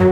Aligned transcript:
Ja, 0.00 0.06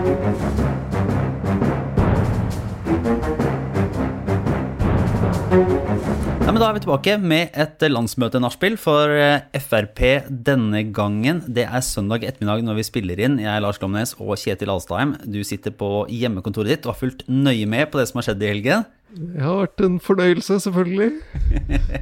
men 6.53 6.61
Da 6.61 6.67
er 6.67 6.75
vi 6.77 6.83
tilbake 6.85 7.15
med 7.17 7.55
et 7.57 7.81
landsmøtenachspiel 7.89 8.77
for 8.77 9.09
eh, 9.09 9.41
Frp 9.57 10.29
denne 10.29 10.83
gangen. 10.93 11.41
Det 11.49 11.65
er 11.65 11.81
søndag 11.81 12.21
ettermiddag 12.21 12.67
når 12.69 12.77
vi 12.77 12.85
spiller 12.85 13.17
inn. 13.17 13.41
Jeg 13.41 13.49
er 13.49 13.65
Lars 13.65 13.81
Glomnes 13.81 14.13
og 14.21 14.37
Kjetil 14.37 14.69
Alstheim. 14.75 15.17
Du 15.25 15.41
sitter 15.41 15.73
på 15.73 16.05
hjemmekontoret 16.13 16.75
ditt 16.75 16.85
og 16.85 16.93
har 16.93 17.01
fulgt 17.07 17.25
nøye 17.25 17.65
med 17.65 17.89
på 17.89 17.97
det 18.03 18.11
som 18.13 18.21
har 18.21 18.29
skjedd 18.29 18.45
i 18.45 18.53
helgen. 18.53 18.85
Det 19.09 19.41
har 19.41 19.63
vært 19.63 19.81
en 19.89 19.97
fornøyelse, 20.05 20.61
selvfølgelig. 20.69 21.11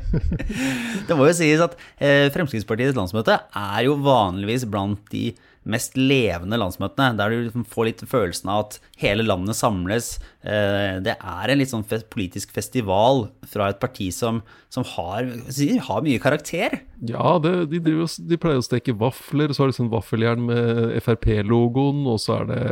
det 1.06 1.14
må 1.14 1.30
jo 1.30 1.38
sies 1.38 1.62
at 1.62 1.78
eh, 2.02 2.34
Fremskrittspartiets 2.34 2.98
landsmøte 2.98 3.38
er 3.46 3.80
jo 3.86 3.94
vanligvis 4.02 4.66
blant 4.66 5.06
de 5.14 5.28
mest 5.66 5.96
levende 5.98 6.58
landsmøtene, 6.60 7.16
der 7.18 7.32
du 7.32 7.40
liksom 7.46 7.64
får 7.68 7.88
litt 7.88 8.02
følelsen 8.06 8.50
av 8.52 8.64
at 8.64 8.77
hele 9.02 9.27
landet 9.27 9.59
samles. 9.59 10.16
Eh, 10.46 10.98
det 11.02 11.16
er 11.16 11.52
en 11.52 11.60
litt 11.60 11.72
sånn 11.72 11.84
politisk 12.12 12.54
festival 12.54 13.27
fra 13.50 13.70
et 13.72 13.80
parti 13.82 14.08
som, 14.14 14.42
som 14.72 14.86
har, 14.94 15.27
har, 15.88 16.05
mye 16.06 16.22
karakter. 16.22 16.78
Ja, 17.10 17.36
det, 17.42 17.55
de, 17.72 17.82
driver, 17.82 18.08
de, 18.30 18.41
pleier 18.41 18.62
å 18.62 18.66
steke 18.66 18.96
vafler, 18.98 19.52
så 19.52 19.64
har 19.64 19.72
de 19.72 19.78
sånn 19.80 19.92
vaffeljern 19.92 20.46
med 20.46 20.96
Frp-logoen, 21.02 22.05
og 22.06 22.22
så 22.22 22.41
er 22.41 22.50
det, 22.52 22.64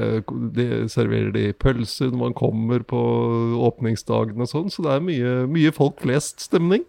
de 0.56 0.69
serverer 0.92 1.34
de 1.34 1.48
pølser 1.58 2.12
når 2.12 2.28
man 2.28 2.38
kommer 2.38 2.86
på 2.86 3.05
åpningsdagen 3.69 4.38
og 4.41 4.50
sånn, 4.50 4.70
så 4.72 4.86
det 4.86 4.97
er 4.97 5.06
mye, 5.11 5.38
mye 5.50 5.74
folk 5.74 6.02
flest-stemning. 6.05 6.86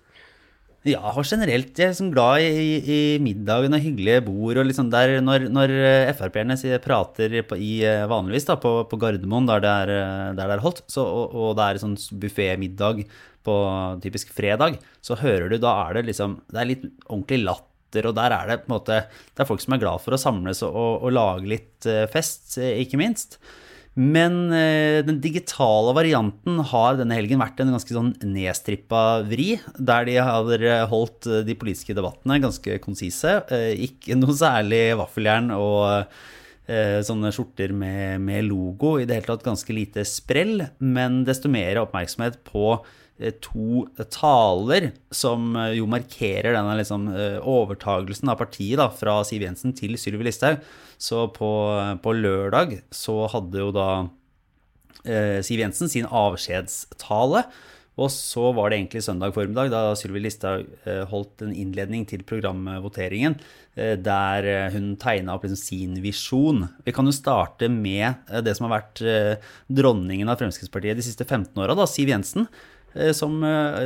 Ja, 0.85 0.99
og 1.17 1.25
generelt. 1.25 1.71
Jeg 1.73 1.87
er 1.87 1.93
liksom 1.95 2.11
glad 2.13 2.43
i, 2.45 2.73
i 2.85 2.97
middagen 3.17 3.73
og 3.73 3.81
hyggelige 3.81 4.21
bord. 4.27 4.59
og 4.61 4.67
liksom 4.67 4.91
der 4.93 5.15
Når, 5.17 5.47
når 5.49 5.71
eh, 5.73 6.11
Frp-erne 6.13 6.57
prater 6.83 7.41
på, 7.41 7.57
i, 7.57 7.79
eh, 7.81 8.05
vanligvis 8.05 8.45
da, 8.45 8.55
på, 8.61 8.83
på 8.85 8.99
Gardermoen, 9.01 9.47
der 9.49 9.63
det 9.63 9.71
er, 9.71 9.93
eh, 9.95 10.35
der 10.37 10.45
det 10.45 10.57
er 10.59 10.61
holdt, 10.61 10.83
så, 10.85 11.01
og, 11.01 11.33
og, 11.33 11.55
det 11.57 11.65
er 11.65 11.81
sånn 11.81 11.97
buffé-middag 12.21 13.01
på 13.45 13.55
typisk 14.05 14.29
fredag, 14.37 14.77
så 15.01 15.17
hører 15.17 15.49
du 15.49 15.57
Da 15.61 15.73
er 15.87 15.97
det 15.97 16.07
liksom 16.07 16.39
Det 16.49 16.61
er 16.61 16.69
litt 16.69 16.85
ordentlig 17.07 17.41
latter, 17.41 18.05
og 18.05 18.15
der 18.17 18.37
er 18.37 18.47
det 18.49 18.61
på 18.61 18.69
en 18.69 18.77
måte 18.77 19.01
Det 19.09 19.41
er 19.41 19.49
folk 19.49 19.61
som 19.65 19.73
er 19.73 19.81
glad 19.81 20.05
for 20.05 20.13
å 20.13 20.21
samles 20.21 20.61
og, 20.65 21.01
og 21.01 21.13
lage 21.13 21.49
litt 21.49 21.89
fest, 22.13 22.59
ikke 22.61 23.01
minst. 23.01 23.39
Men 23.95 24.51
eh, 24.51 24.99
den 25.07 25.21
digitale 25.23 25.93
varianten 25.95 26.59
har 26.71 26.97
denne 26.99 27.15
helgen 27.15 27.39
vært 27.39 27.61
en 27.63 27.71
ganske 27.71 27.95
sånn 27.95 28.11
nedstrippa 28.27 29.23
vri, 29.23 29.53
der 29.79 30.07
de 30.09 30.17
har 30.19 30.89
holdt 30.91 31.29
eh, 31.31 31.45
de 31.47 31.55
politiske 31.55 31.95
debattene 31.95 32.41
ganske 32.43 32.75
konsise. 32.83 33.37
Eh, 33.55 33.71
ikke 33.87 34.17
noe 34.19 34.35
særlig 34.35 34.89
vaffeljern 34.99 35.53
og 35.55 36.17
sånne 36.65 37.29
skjorter 37.29 37.69
med, 37.77 38.23
med, 38.25 38.47
logo. 38.47 38.95
I 38.97 39.03
det 39.05 39.19
hele 39.19 39.27
tatt 39.27 39.43
ganske 39.45 39.73
lite 39.77 40.01
sprell, 40.09 40.63
men 40.81 41.19
desto 41.27 41.45
mer 41.45 41.77
oppmerksomhet 41.83 42.39
på 42.47 42.79
to 43.39 43.85
taler 44.11 44.89
som 45.13 45.53
jo 45.71 45.85
markerer 45.87 46.51
denne 46.51 46.73
liksom, 46.81 47.05
overtagelsen 47.47 48.31
av 48.33 48.41
partiet 48.41 48.81
da, 48.81 48.89
fra 48.91 49.21
Siv 49.23 49.45
Jensen 49.45 49.71
til 49.77 49.95
Sylvi 50.01 50.27
Listhaug. 50.27 50.59
Så 50.99 51.25
på, 51.35 51.51
på 52.03 52.15
lørdag 52.17 52.81
så 52.91 53.21
hadde 53.31 53.63
jo 53.63 53.71
da 53.75 53.87
eh, 55.07 55.39
Siv 55.47 55.63
Jensen 55.63 55.91
sin 55.91 56.09
avskjedstale. 56.11 57.45
Og 57.95 58.11
så 58.11 58.49
var 58.55 58.69
det 58.69 58.81
egentlig 58.81 59.05
søndag 59.05 59.31
formiddag 59.35 59.69
da 59.71 59.93
Sylvi 59.95 60.19
Listhaug 60.25 60.67
eh, 60.83 61.03
holdt 61.07 61.45
en 61.45 61.53
innledning 61.55 62.03
til 62.09 62.25
programvoteringen 62.27 63.37
eh, 63.79 63.95
der 63.95 64.47
eh, 64.51 64.73
hun 64.75 64.97
tegna 64.99 65.37
opp 65.37 65.45
liksom 65.47 65.61
sin 65.61 65.95
visjon. 66.03 66.65
Vi 66.83 66.91
kan 66.95 67.07
jo 67.07 67.15
starte 67.15 67.69
med 67.71 68.27
det 68.43 68.57
som 68.57 68.67
har 68.67 68.81
vært 68.81 69.03
dronningen 69.71 70.31
av 70.31 70.41
Fremskrittspartiet 70.41 70.99
de 70.99 71.07
siste 71.07 71.23
15 71.23 71.55
åra, 71.63 71.87
Siv 71.87 72.11
Jensen. 72.11 72.49
Som, 73.11 73.41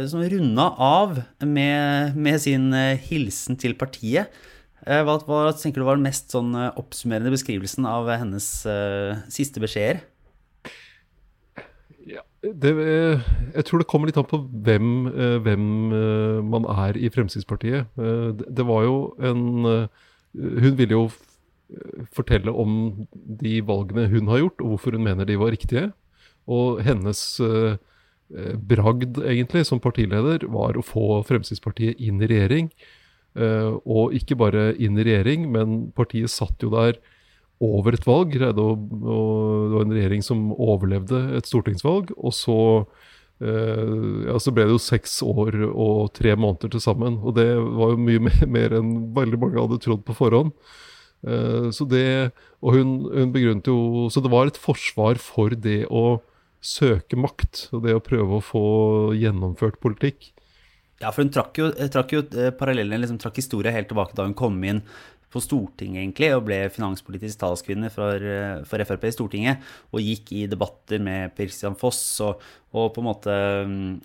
som 0.05 0.21
runda 0.21 0.67
av 0.77 1.15
med, 1.41 2.13
med 2.13 2.41
sin 2.43 2.67
hilsen 3.01 3.57
til 3.57 3.73
partiet. 3.73 4.29
Eh, 4.87 5.01
hva, 5.03 5.17
hva, 5.27 5.49
tenker 5.57 5.81
du 5.81 5.87
var 5.87 5.99
den 5.99 6.07
mest 6.07 6.31
sånn 6.33 6.53
eh, 6.55 6.71
oppsummerende 6.79 7.33
beskrivelsen 7.33 7.87
av 7.89 8.07
hennes 8.13 8.47
uh, 8.69 9.19
siste 9.31 9.61
beskjeder? 9.61 9.99
Ja, 12.09 12.23
det, 12.41 12.71
jeg 12.79 13.65
tror 13.67 13.83
det 13.83 13.89
kommer 13.91 14.09
litt 14.09 14.17
an 14.17 14.29
på 14.29 14.39
hvem, 14.39 15.09
uh, 15.11 15.37
hvem 15.45 15.65
uh, 15.91 16.39
man 16.55 16.65
er 16.87 16.97
i 16.97 17.11
Fremskrittspartiet. 17.13 17.91
Det, 18.39 18.65
var 18.65 18.87
jo 18.87 18.95
en 19.19 19.89
Hun 20.33 20.77
ville 20.79 20.95
jo 20.95 21.03
fortelle 22.15 22.49
om 22.49 23.05
de 23.13 23.59
valgene 23.65 24.07
hun 24.09 24.31
har 24.31 24.41
gjort, 24.45 24.63
og 24.63 24.73
hvorfor 24.73 24.95
hun 24.95 25.05
mener 25.05 25.27
de 25.27 25.37
var 25.37 25.53
riktige. 25.53 25.89
Og 26.49 26.79
hennes 26.81 27.21
bragd, 28.69 29.17
egentlig, 29.25 29.65
som 29.65 29.81
partileder, 29.81 30.43
var 30.53 30.77
å 30.77 30.85
få 30.85 31.21
Fremskrittspartiet 31.25 32.01
inn 32.03 32.21
i 32.21 32.29
regjering. 32.29 32.69
Uh, 33.37 33.77
og 33.85 34.15
ikke 34.17 34.37
bare 34.39 34.71
inn 34.81 34.97
i 34.97 35.05
regjering, 35.05 35.45
men 35.53 35.79
partiet 35.97 36.31
satt 36.33 36.65
jo 36.65 36.71
der 36.73 36.97
over 37.63 37.95
et 37.95 38.07
valg. 38.07 38.33
Greide 38.33 38.63
å, 38.63 38.73
det 38.79 39.75
var 39.75 39.85
en 39.85 39.95
regjering 39.95 40.25
som 40.25 40.49
overlevde 40.55 41.21
et 41.37 41.47
stortingsvalg. 41.49 42.13
Og 42.17 42.33
så, 42.35 42.59
eh, 43.43 43.95
ja, 44.29 44.37
så 44.39 44.53
ble 44.55 44.65
det 44.67 44.77
jo 44.77 44.83
seks 44.83 45.19
år 45.25 45.57
og 45.69 46.13
tre 46.15 46.35
måneder 46.39 46.71
til 46.73 46.83
sammen. 46.83 47.19
Og 47.19 47.35
det 47.35 47.49
var 47.59 47.93
jo 47.93 48.05
mye 48.05 48.23
mer, 48.29 48.45
mer 48.57 48.77
enn 48.79 48.93
veldig 49.15 49.41
mange 49.43 49.59
hadde 49.59 49.81
trodd 49.83 50.05
på 50.07 50.15
forhånd. 50.21 50.55
Uh, 51.19 51.67
så 51.75 51.83
det, 51.83 52.31
og 52.63 52.77
hun, 52.77 52.91
hun 53.11 53.31
begrunnet 53.35 53.67
jo 53.67 54.05
Så 54.07 54.21
det 54.23 54.29
var 54.31 54.47
et 54.47 54.55
forsvar 54.55 55.17
for 55.19 55.51
det 55.51 55.81
å 55.91 56.21
søke 56.59 57.19
makt, 57.19 57.67
og 57.73 57.85
det 57.85 57.95
å 57.95 58.03
prøve 58.03 58.39
å 58.39 58.43
få 58.43 58.65
gjennomført 59.17 59.79
politikk. 59.83 60.31
Ja, 60.99 61.13
for 61.13 61.23
hun 61.23 61.31
trakk 61.31 61.61
jo, 61.61 61.69
trakk 61.91 62.11
jo 62.11 62.25
eh, 62.35 62.51
parallellen, 62.55 62.99
liksom 62.99 63.21
trakk 63.21 63.39
historia 63.39 63.71
helt 63.71 63.87
tilbake 63.91 64.17
da 64.17 64.27
hun 64.27 64.35
kom 64.37 64.57
inn 64.67 64.83
på 65.29 65.41
Stortinget 65.43 66.01
egentlig, 66.01 66.31
og 66.33 66.45
ble 66.47 66.57
finanspolitisk 66.73 67.39
talskvinne 67.41 67.91
for, 67.93 68.17
eh, 68.17 68.63
for, 68.67 68.81
Frp 68.87 69.05
i 69.05 69.13
Stortinget. 69.13 69.67
Og 69.93 70.01
gikk 70.03 70.33
i 70.33 70.47
debatter 70.49 71.01
med 71.03 71.35
Per 71.37 71.47
Christian 71.47 71.77
Foss 71.79 72.01
og, 72.25 72.41
og 72.73 72.89
på 72.95 73.03
en 73.03 73.07
måte 73.07 73.35
um, 73.65 73.99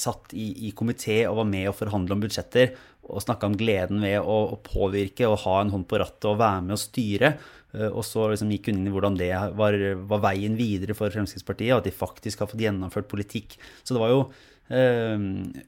satt 0.00 0.32
i, 0.32 0.68
i 0.68 0.72
komité 0.76 1.22
og 1.28 1.42
var 1.42 1.50
med 1.50 1.68
å 1.68 1.76
forhandle 1.76 2.16
om 2.16 2.24
budsjetter. 2.24 2.72
Og 3.04 3.20
snakka 3.20 3.50
om 3.50 3.58
gleden 3.60 4.00
ved 4.00 4.16
å, 4.22 4.38
å, 4.56 4.60
påvirke 4.64 5.28
og 5.28 5.42
ha 5.44 5.58
en 5.60 5.74
hånd 5.74 5.86
på 5.90 6.00
rattet 6.00 6.30
og 6.30 6.40
være 6.40 6.64
med 6.64 6.78
å 6.78 6.80
styre. 6.80 7.34
Og 7.90 8.04
så 8.06 8.28
liksom 8.30 8.52
gikk 8.54 8.68
hun 8.70 8.80
inn 8.80 8.88
i 8.88 8.94
hvordan 8.94 9.16
det 9.18 9.32
var, 9.58 9.74
var, 10.06 10.20
veien 10.28 10.54
videre 10.54 10.94
for 10.94 11.10
Fremskrittspartiet, 11.10 11.72
og 11.74 11.80
at 11.82 11.88
de 11.88 11.94
faktisk 11.94 12.44
har 12.44 12.50
fått 12.50 12.62
gjennomført 12.62 13.08
politikk. 13.10 13.56
Så 13.82 13.96
det 13.96 14.02
var 14.02 14.12
jo 14.12 14.20
eh, 14.70 15.64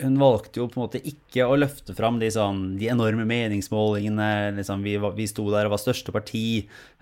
hun 0.00 0.16
valgte 0.20 0.60
jo 0.60 0.66
på 0.70 0.78
en 0.78 0.84
måte 0.84 1.00
ikke 1.06 1.46
å 1.48 1.56
løfte 1.58 1.94
fram 1.96 2.18
de, 2.20 2.30
sånn, 2.32 2.62
de 2.80 2.90
enorme 2.92 3.26
meningsmålingene. 3.28 4.56
Liksom, 4.58 4.84
vi, 4.86 4.96
vi, 5.16 5.28
sto 5.30 5.46
der 5.52 5.68
og 5.68 5.74
var 5.74 5.82
største 5.82 6.14
parti. 6.14 6.44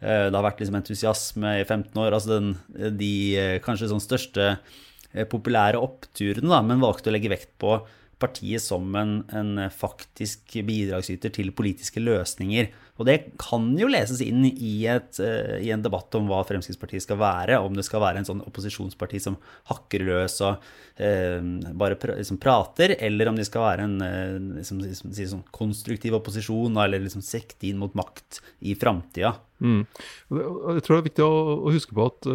Eh, 0.00 0.26
det 0.28 0.34
har 0.34 0.46
vært 0.46 0.62
liksom 0.62 0.78
entusiasme 0.80 1.54
i 1.62 1.64
15 1.66 2.02
år. 2.02 2.16
Altså 2.16 2.36
den, 2.36 2.52
de 2.98 3.12
eh, 3.38 3.54
kanskje 3.64 3.90
sånn 3.92 4.04
største 4.04 4.50
eh, 4.54 5.26
populære 5.28 5.80
oppturene, 5.82 6.50
da, 6.50 6.62
men 6.66 6.84
valgte 6.84 7.12
å 7.12 7.16
legge 7.16 7.32
vekt 7.32 7.54
på 7.62 7.78
partiet 8.18 8.62
som 8.62 8.94
en, 8.98 9.22
en, 9.30 9.64
faktisk 9.70 10.56
bidragsyter 10.66 11.32
til 11.34 11.52
politiske 11.54 12.02
løsninger. 12.02 12.70
Og 12.98 13.06
det 13.06 13.16
kan 13.38 13.68
jo 13.78 13.86
leses 13.90 14.20
inn 14.24 14.42
i, 14.48 14.72
et, 14.90 15.20
uh, 15.22 15.54
i, 15.62 15.70
en 15.70 15.84
debatt 15.84 16.14
om 16.18 16.26
hva 16.30 16.40
Fremskrittspartiet 16.46 17.04
skal 17.04 17.20
være. 17.20 17.60
Om 17.62 17.78
det 17.78 17.86
skal 17.86 18.02
være 18.02 18.22
en 18.22 18.28
sånn 18.28 18.42
opposisjonsparti 18.48 19.20
som 19.22 19.38
hakker 19.70 20.02
løs 20.08 20.40
og 20.42 20.64
eh, 20.96 21.38
bare 21.78 21.98
pr 22.00 22.16
liksom 22.18 22.40
prater, 22.42 22.96
eller 22.98 23.30
om 23.30 23.38
de 23.38 23.46
skal 23.46 23.66
være 23.68 23.86
en 23.86 23.98
uh, 24.02 24.58
liksom, 24.58 24.82
liksom, 24.82 25.14
sånn 25.18 25.46
konstruktiv 25.54 26.18
opposisjon, 26.18 26.74
eller 26.82 27.04
liksom 27.04 27.22
sekte 27.22 27.70
inn 27.70 27.78
mot 27.78 27.94
makt 27.98 28.42
i 28.66 28.74
framtida. 28.78 29.36
Mm. 29.62 29.86
Jeg 30.30 30.82
tror 30.86 30.92
det 30.92 30.98
er 30.98 31.08
viktig 31.08 31.24
å, 31.26 31.38
å 31.66 31.72
huske 31.74 31.94
på 31.94 32.04
at 32.06 32.26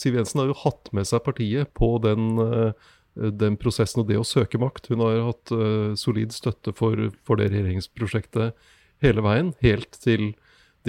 Siv 0.00 0.14
Jensen 0.16 0.40
har 0.40 0.48
jo 0.48 0.56
hatt 0.62 0.88
med 0.96 1.04
seg 1.08 1.20
partiet 1.26 1.68
på 1.76 1.90
den 2.00 2.30
Eh, 2.40 2.72
den 3.20 3.56
prosessen 3.60 4.02
og 4.02 4.08
det 4.08 4.18
å 4.20 4.26
søke 4.26 4.60
makt. 4.60 4.90
Hun 4.92 5.04
har 5.04 5.20
hatt 5.28 5.52
uh, 5.52 5.92
solid 5.98 6.32
støtte 6.34 6.72
for, 6.76 7.10
for, 7.26 7.40
det 7.40 7.50
regjeringsprosjektet 7.52 8.56
hele 9.04 9.24
veien, 9.24 9.52
helt 9.64 9.96
til 10.00 10.32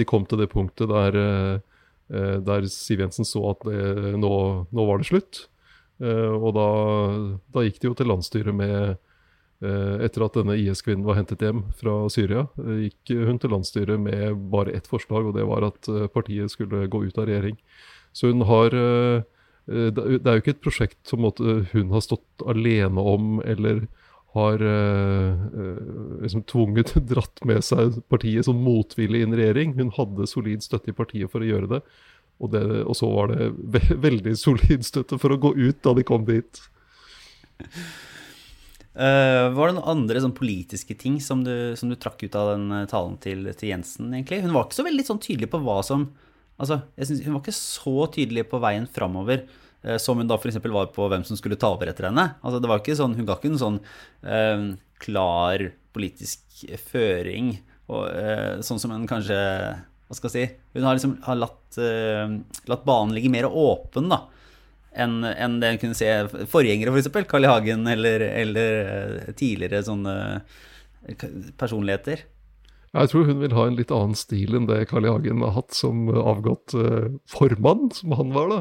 de 0.00 0.06
kom 0.08 0.24
til 0.28 0.40
det 0.40 0.48
punktet 0.52 0.88
der, 0.88 1.18
uh, 2.12 2.36
der 2.40 2.68
Siv 2.72 3.04
Jensen 3.04 3.28
så 3.28 3.44
at 3.52 3.64
det, 3.68 4.16
nå, 4.20 4.34
nå, 4.72 4.88
var 4.88 5.02
det 5.02 5.10
slutt. 5.10 5.46
Uh, 6.02 6.32
og 6.38 6.52
da, 6.56 6.68
da, 7.52 7.64
gikk 7.66 7.82
de 7.82 7.90
jo 7.90 7.96
til 7.98 8.12
landsstyret 8.12 8.56
med 8.56 9.08
Etter 9.62 10.24
at 10.24 10.34
denne 10.34 10.56
IS-kvinnen 10.58 11.04
var 11.06 11.14
hentet 11.14 11.38
hjem 11.44 11.60
fra 11.78 11.92
Syria, 12.10 12.40
gikk 12.58 13.12
hun 13.14 13.36
til 13.38 13.52
landsstyret 13.54 14.00
med 14.02 14.40
bare 14.50 14.72
ett 14.74 14.88
forslag, 14.90 15.28
og 15.28 15.36
det 15.36 15.44
var 15.46 15.62
at 15.68 15.86
partiet 16.10 16.50
skulle 16.50 16.88
gå 16.90 17.04
ut 17.04 17.20
av 17.22 17.28
regjering. 17.28 17.54
Så 18.10 18.32
hun 18.32 18.42
har 18.48 18.74
det 19.66 20.26
er 20.26 20.36
jo 20.36 20.42
ikke 20.42 20.56
et 20.56 20.64
prosjekt 20.64 20.98
som 21.06 21.22
hun 21.22 21.92
har 21.94 22.02
stått 22.02 22.44
alene 22.50 23.04
om, 23.12 23.36
eller 23.46 23.84
har 24.32 24.62
uh, 24.62 25.34
liksom 26.22 26.42
tvunget, 26.42 26.94
dratt 27.12 27.42
med 27.44 27.60
seg 27.64 27.98
partiet 28.08 28.48
som 28.48 28.62
motvillig 28.64 29.22
inn 29.24 29.34
i 29.36 29.42
regjering. 29.42 29.74
Hun 29.76 29.92
hadde 29.96 30.28
solid 30.30 30.64
støtte 30.64 30.92
i 30.92 30.96
partiet 30.96 31.32
for 31.32 31.44
å 31.44 31.50
gjøre 31.50 31.68
det. 31.74 31.82
Og, 32.40 32.48
det, 32.54 32.62
og 32.88 32.96
så 32.96 33.10
var 33.12 33.28
det 33.34 33.50
ve 33.52 33.82
veldig 34.08 34.32
solid 34.40 34.86
støtte 34.88 35.20
for 35.20 35.34
å 35.34 35.40
gå 35.42 35.52
ut 35.58 35.82
da 35.84 35.92
de 35.98 36.06
kom 36.08 36.24
dit. 36.28 36.62
Uh, 38.96 39.52
var 39.52 39.68
det 39.68 39.76
noen 39.76 39.92
andre 39.98 40.24
sånn, 40.24 40.34
politiske 40.36 40.96
ting 41.00 41.20
som 41.20 41.44
du, 41.44 41.76
som 41.76 41.92
du, 41.92 41.96
trakk 42.00 42.24
ut 42.24 42.34
av 42.36 42.54
den 42.54 42.66
eh, 42.76 42.88
talen 42.88 43.20
til, 43.20 43.46
til, 43.52 43.70
Jensen? 43.70 44.10
egentlig? 44.16 44.42
Hun 44.44 44.56
var 44.56 44.66
ikke 44.66 44.80
så 44.80 44.88
veldig 44.88 45.06
sånn 45.08 45.22
tydelig 45.22 45.52
på 45.52 45.60
hva 45.64 45.78
som 45.86 46.08
altså, 46.62 46.80
jeg 46.96 47.08
synes 47.08 47.24
Hun 47.26 47.36
var 47.36 47.42
ikke 47.42 47.58
så 47.58 48.06
tydelig 48.14 48.46
på 48.50 48.60
veien 48.62 48.88
framover 48.90 49.42
eh, 49.42 49.98
som 50.02 50.20
hun 50.20 50.30
da 50.30 50.38
f.eks. 50.38 50.60
var 50.64 50.92
på 50.94 51.10
hvem 51.12 51.26
som 51.28 51.38
skulle 51.38 51.58
ta 51.60 51.72
over 51.74 51.90
etter 51.90 52.08
henne. 52.08 52.28
Altså, 52.40 52.62
det 52.62 52.70
var 52.70 52.82
ikke 52.82 52.98
sånn, 52.98 53.16
hun 53.18 53.28
ga 53.28 53.36
ikke 53.38 53.52
en 53.52 53.62
sånn 53.62 53.80
eh, 54.22 54.68
klar 55.02 55.68
politisk 55.92 56.62
føring, 56.88 57.56
og, 57.92 58.06
sånn 58.64 58.78
som 58.80 58.92
hun 58.94 59.08
kanskje 59.10 59.36
Hva 59.36 60.14
skal 60.16 60.30
jeg 60.30 60.48
si 60.48 60.78
Hun 60.78 60.86
har 60.86 60.94
liksom 60.96 61.16
har 61.26 61.36
latt, 61.36 61.76
latt 62.70 62.84
banen 62.86 63.12
ligge 63.12 63.28
mer 63.34 63.48
åpen, 63.50 64.06
da 64.08 64.22
enn 64.92 65.22
en 65.24 65.58
det 65.60 65.72
hun 65.72 65.80
kunne 65.86 65.96
se 65.96 66.08
forgjengere, 66.52 66.92
f.eks. 66.92 67.10
For 67.12 67.28
Carl 67.28 67.46
I. 67.46 67.50
Hagen 67.50 67.88
eller, 67.88 68.24
eller, 68.42 68.78
eh, 68.82 69.32
tidligere 69.38 69.82
sånne 69.86 70.16
eh, 70.36 71.26
personligheter. 71.60 72.26
Jeg 72.92 73.08
tror 73.08 73.28
hun 73.28 73.38
vil 73.40 73.54
ha 73.56 73.66
en 73.68 73.76
litt 73.78 73.92
annen 73.94 74.16
stil 74.18 74.56
enn 74.56 74.66
det 74.68 74.82
Carl 74.90 75.06
I. 75.08 75.12
Hagen 75.12 75.44
har 75.44 75.54
hatt 75.56 75.72
som 75.76 76.10
avgått 76.12 76.74
uh, 76.76 77.14
formann, 77.30 77.88
som 77.96 78.12
han 78.18 78.34
var. 78.34 78.52
da. 78.52 78.58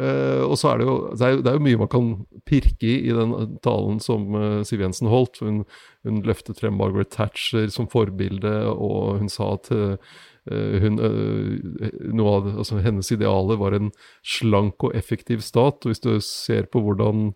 Uh, 0.00 0.44
og 0.46 0.54
så 0.56 0.70
er 0.70 0.80
det, 0.80 0.86
jo, 0.88 0.94
det, 1.12 1.26
er 1.26 1.42
det 1.44 1.50
er 1.52 1.58
jo 1.58 1.66
mye 1.66 1.82
man 1.82 1.92
kan 1.92 2.08
pirke 2.48 2.88
i 2.88 2.94
i 3.10 3.12
den 3.16 3.58
talen 3.64 4.00
som 4.00 4.32
Siv 4.64 4.80
Jensen 4.84 5.12
holdt. 5.12 5.42
Hun, 5.44 5.66
hun 6.08 6.24
løftet 6.24 6.62
frem 6.62 6.80
Margaret 6.80 7.12
Thatcher 7.12 7.68
som 7.74 7.90
forbilde, 7.92 8.56
og 8.72 9.20
hun 9.20 9.28
sa 9.32 9.52
at 9.58 9.70
Eh, 10.50 10.80
hun, 10.80 10.98
eh, 11.02 12.20
av 12.26 12.46
altså 12.58 12.78
Hennes 12.78 13.10
idealer 13.10 13.58
var 13.58 13.74
en 13.74 13.90
slank 14.22 14.84
og 14.86 14.94
effektiv 14.94 15.42
stat. 15.42 15.82
og 15.82 15.90
Hvis 15.90 16.04
du 16.04 16.20
ser 16.20 16.70
på 16.70 16.80
hvordan 16.80 17.34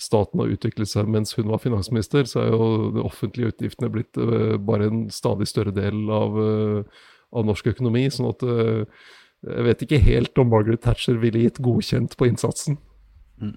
staten 0.00 0.40
har 0.40 0.50
utviklet 0.54 0.88
seg 0.88 1.08
mens 1.10 1.34
hun 1.36 1.50
var 1.52 1.62
finansminister, 1.62 2.26
så 2.28 2.42
er 2.42 2.52
jo 2.54 2.90
de 2.96 3.04
offentlige 3.04 3.52
utgiftene 3.52 3.90
blitt 3.92 4.20
uh, 4.20 4.56
bare 4.56 4.88
en 4.88 5.06
stadig 5.12 5.48
større 5.50 5.74
del 5.76 6.08
av, 6.14 6.36
uh, 6.36 7.08
av 7.36 7.48
norsk 7.48 7.72
økonomi. 7.74 8.06
sånn 8.12 8.30
at 8.32 8.44
uh, 8.46 8.84
jeg 9.40 9.66
vet 9.66 9.82
ikke 9.86 10.04
helt 10.04 10.40
om 10.40 10.50
Margaret 10.52 10.82
Thatcher 10.84 11.20
ville 11.20 11.44
gitt 11.44 11.60
godkjent 11.64 12.16
på 12.16 12.28
innsatsen. 12.28 12.76
Mm. 13.40 13.56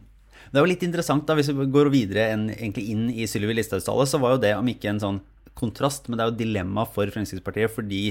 Det 0.52 0.62
jo 0.62 0.70
litt 0.70 0.84
interessant 0.86 1.26
da, 1.28 1.36
Hvis 1.36 1.52
vi 1.52 1.66
går 1.72 1.90
videre 1.92 2.30
enn, 2.34 2.50
egentlig 2.52 2.86
inn 2.92 3.08
i 3.12 3.28
Sylvi 3.30 3.56
Listhaugs 3.56 3.88
tale, 3.88 4.06
så 4.08 4.20
var 4.22 4.36
jo 4.36 4.44
det 4.44 4.54
om 4.58 4.68
ikke 4.70 4.92
en 4.92 5.02
sånn 5.02 5.20
kontrast, 5.60 6.08
men 6.08 6.18
det 6.18 6.26
er 6.26 6.32
jo 6.32 6.40
dilemma 6.42 6.86
for 6.90 7.10
Fremskrittspartiet. 7.14 7.72
Fordi 7.74 8.02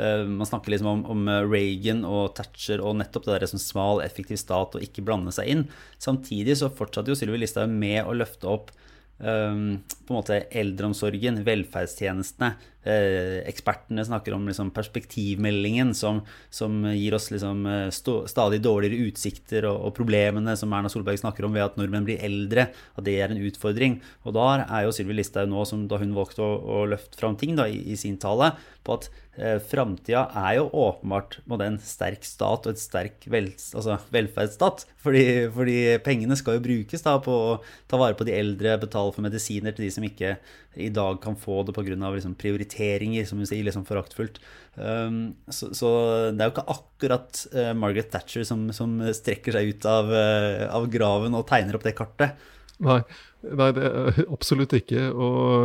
uh, 0.00 0.24
man 0.28 0.48
snakker 0.48 0.74
liksom 0.74 0.90
om, 0.90 1.04
om, 1.14 1.24
eh, 1.32 1.44
Reagan 1.46 2.04
og 2.08 2.34
Thatcher 2.38 2.82
og 2.84 2.98
nettopp 3.00 3.28
det 3.28 3.38
der 3.38 3.52
som 3.52 3.62
smal, 3.62 4.02
effektiv 4.04 4.40
stat 4.40 4.76
og 4.76 4.84
ikke 4.84 5.04
blande 5.06 5.34
seg 5.34 5.52
inn. 5.52 5.64
Samtidig 6.02 6.58
så 6.60 6.72
fortsatte 6.72 7.12
jo 7.12 7.18
Sylvi 7.18 7.42
Listhaug 7.42 7.72
med 7.72 8.02
å 8.04 8.16
løfte 8.16 8.50
opp 8.50 8.72
um, 9.18 9.78
på 10.06 10.12
en 10.12 10.18
måte 10.18 10.42
eldreomsorgen, 10.50 11.42
velferdstjenestene, 11.46 12.54
ekspertene 12.86 14.04
snakker 14.06 14.32
om 14.36 14.46
liksom, 14.46 14.70
perspektivmeldingen 14.70 15.90
som, 15.98 16.20
som, 16.50 16.78
gir 16.94 17.16
oss 17.16 17.28
liksom, 17.32 17.66
eh, 17.66 17.88
stå, 17.94 18.20
stadig 18.30 18.60
dårligere 18.64 19.08
utsikter, 19.10 19.66
og, 19.68 19.88
og, 19.88 19.94
problemene 19.98 20.54
som 20.56 20.72
Erna 20.72 20.90
Solberg 20.92 21.18
snakker 21.20 21.46
om 21.46 21.56
ved 21.56 21.66
at 21.66 21.78
nordmenn 21.80 22.06
blir 22.06 22.22
eldre, 22.24 22.68
at 22.94 23.06
det 23.06 23.18
er 23.18 23.34
en 23.34 23.42
utfordring. 23.42 23.98
Og 24.24 24.36
da 24.38 24.48
er 24.62 24.86
jo 24.86 24.94
Sylvi 24.94 25.18
Listhaug 25.18 25.50
nå, 25.50 25.64
som 25.68 25.88
da 25.90 26.00
hun 26.00 26.14
valgte 26.16 26.44
å, 26.44 26.52
å 26.58 26.84
løfte 26.88 27.18
fram 27.18 27.38
ting 27.40 27.58
da, 27.58 27.66
i, 27.68 27.82
i, 27.92 27.98
sin 27.98 28.18
tale, 28.22 28.52
på 28.86 28.96
at 28.96 29.10
eh, 29.36 29.58
framtida 29.58 30.28
er 30.38 30.60
jo 30.60 30.68
åpenbart 30.86 31.40
både 31.50 31.72
en 31.72 31.80
sterk 31.82 32.24
stat 32.24 32.68
og 32.68 32.72
et 32.72 32.80
sterk 32.80 33.26
vel, 33.28 33.50
altså, 33.74 33.98
velferdsstat. 34.14 34.86
Fordi, 35.02 35.26
fordi, 35.54 35.76
pengene 36.06 36.38
skal 36.38 36.56
jo 36.56 36.64
brukes 36.64 37.04
da, 37.04 37.18
på 37.22 37.34
å 37.50 37.58
ta 37.90 38.00
vare 38.00 38.16
på 38.18 38.26
de 38.28 38.38
eldre, 38.38 38.78
betale 38.80 39.12
for 39.14 39.26
medisiner 39.26 39.74
til 39.74 39.88
de 39.88 39.92
som 39.98 40.06
ikke 40.06 40.36
i 40.78 40.88
dag 40.94 41.18
kan 41.22 41.36
få 41.38 41.62
det 41.66 41.74
pga. 41.76 41.96
Liksom, 41.98 42.38
prioriteringer, 42.68 43.24
som 43.26 43.38
hun 43.38 43.48
sier, 43.48 43.64
liksom 43.64 43.86
foraktfullt. 43.86 44.40
Um, 44.76 45.34
så, 45.48 45.72
så, 45.74 45.88
det 46.32 46.42
er 46.42 46.48
jo 46.48 46.54
ikke 46.54 46.68
akkurat 46.74 47.46
uh, 47.54 47.72
Margaret 47.74 48.10
Thatcher 48.12 48.44
som, 48.44 48.70
som, 48.72 49.00
strekker 49.12 49.52
seg 49.52 49.72
ut 49.72 49.88
av, 49.88 50.12
uh, 50.12 50.68
av, 50.70 50.88
graven 50.90 51.34
og 51.34 51.48
tegner 51.48 51.76
opp 51.76 51.84
det 51.84 51.96
kartet. 51.98 52.38
Nei, 52.78 53.00
nei 53.42 53.72
det 53.74 53.86
er 53.88 54.20
absolutt 54.30 54.72
ikke. 54.76 55.08
Og, 55.10 55.64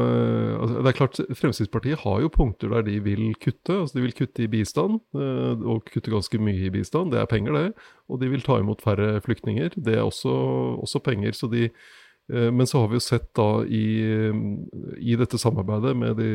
altså, 0.64 0.80
det 0.80 0.92
er 0.92 0.98
klart, 0.98 1.20
Fremskrittspartiet 1.38 2.02
har 2.02 2.24
jo 2.24 2.32
punkter 2.34 2.74
der 2.74 2.88
de 2.88 2.98
vil 3.06 3.36
kutte. 3.38 3.84
altså 3.84 4.00
De 4.00 4.06
vil 4.08 4.16
kutte 4.18 4.46
i 4.46 4.50
bistand, 4.50 4.98
og 5.14 5.92
kutte 5.94 6.14
ganske 6.14 6.42
mye 6.42 6.72
i 6.72 6.74
bistand. 6.74 7.14
Det 7.14 7.22
er 7.22 7.30
penger, 7.30 7.60
det. 7.60 7.92
Og 8.10 8.18
de 8.24 8.32
vil 8.34 8.42
ta 8.42 8.58
imot 8.58 8.82
færre 8.82 9.20
flyktninger. 9.22 9.78
Det 9.78 10.00
er 10.00 10.08
også, 10.08 10.34
også 10.82 11.04
penger. 11.06 11.38
så 11.38 11.52
de 11.54 11.68
Eh, 12.32 12.52
men 12.52 12.68
så 12.68 12.80
har 12.80 12.88
vi 12.88 13.00
jo 13.00 13.04
sett 13.04 13.30
da 13.36 13.48
i, 13.66 13.86
i 14.98 15.18
dette 15.20 15.40
samarbeidet 15.40 15.96
med 15.98 16.18
de 16.20 16.32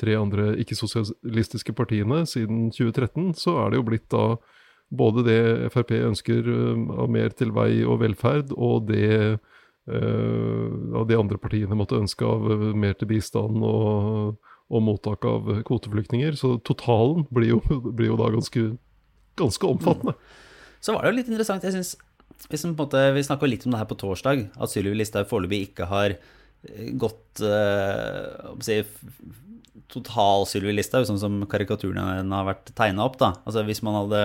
tre 0.00 0.16
andre 0.18 0.52
ikke-sosialistiske 0.62 1.74
partiene 1.76 2.22
siden 2.28 2.70
2013, 2.74 3.32
så 3.38 3.58
er 3.62 3.72
det 3.72 3.80
jo 3.80 3.86
blitt 3.88 4.08
da 4.12 4.36
både 4.92 5.24
det 5.24 5.40
Frp 5.72 5.94
ønsker 6.02 6.48
eh, 6.52 6.86
av 7.02 7.10
mer 7.12 7.34
til 7.36 7.52
vei 7.56 7.82
og 7.84 8.00
velferd, 8.04 8.54
og 8.56 8.88
det 8.92 9.38
av 9.82 11.08
de 11.08 11.16
andre 11.18 11.40
partiene 11.42 11.74
måtte 11.74 11.98
ønske 11.98 12.22
av 12.22 12.44
mer 12.78 12.92
til 12.94 13.08
bistand 13.10 13.64
og, 13.66 14.36
og 14.70 14.84
mottak 14.86 15.26
av 15.26 15.48
kvoteflyktninger. 15.66 16.36
Så 16.38 16.54
totalen 16.62 17.26
blir 17.34 17.56
jo, 17.56 17.58
blir 17.98 18.12
jo 18.12 18.18
da 18.20 18.30
ganske, 18.30 18.62
ganske 19.40 19.66
omfattende. 19.66 20.14
Så 20.82 20.94
var 20.94 21.02
det 21.02 21.12
jo 21.12 21.18
litt 21.18 21.32
interessant. 21.32 21.66
Jeg 21.66 21.74
synes 21.74 22.76
måte, 22.78 23.12
Vi 23.14 23.22
snakka 23.22 23.46
litt 23.46 23.66
om 23.66 23.74
det 23.74 23.82
her 23.82 23.90
på 23.90 23.98
torsdag, 23.98 24.48
at 24.54 24.70
Sylvi 24.70 24.94
Listhaug 24.96 25.28
foreløpig 25.30 25.68
ikke 25.68 25.86
har 25.90 26.16
eh, 26.68 26.92
gått 27.00 27.42
uh, 27.44 28.52
si, 28.64 28.82
total 29.92 30.46
Sylvi 30.48 30.72
Listhaug, 30.74 31.04
sånn 31.08 31.20
som 31.20 31.42
karikaturene 31.50 32.24
har 32.24 32.46
vært 32.48 32.72
tegna 32.78 33.04
opp. 33.06 33.18
da. 33.20 33.32
Altså 33.44 33.64
Hvis 33.66 33.82
man 33.84 33.98
hadde 34.00 34.22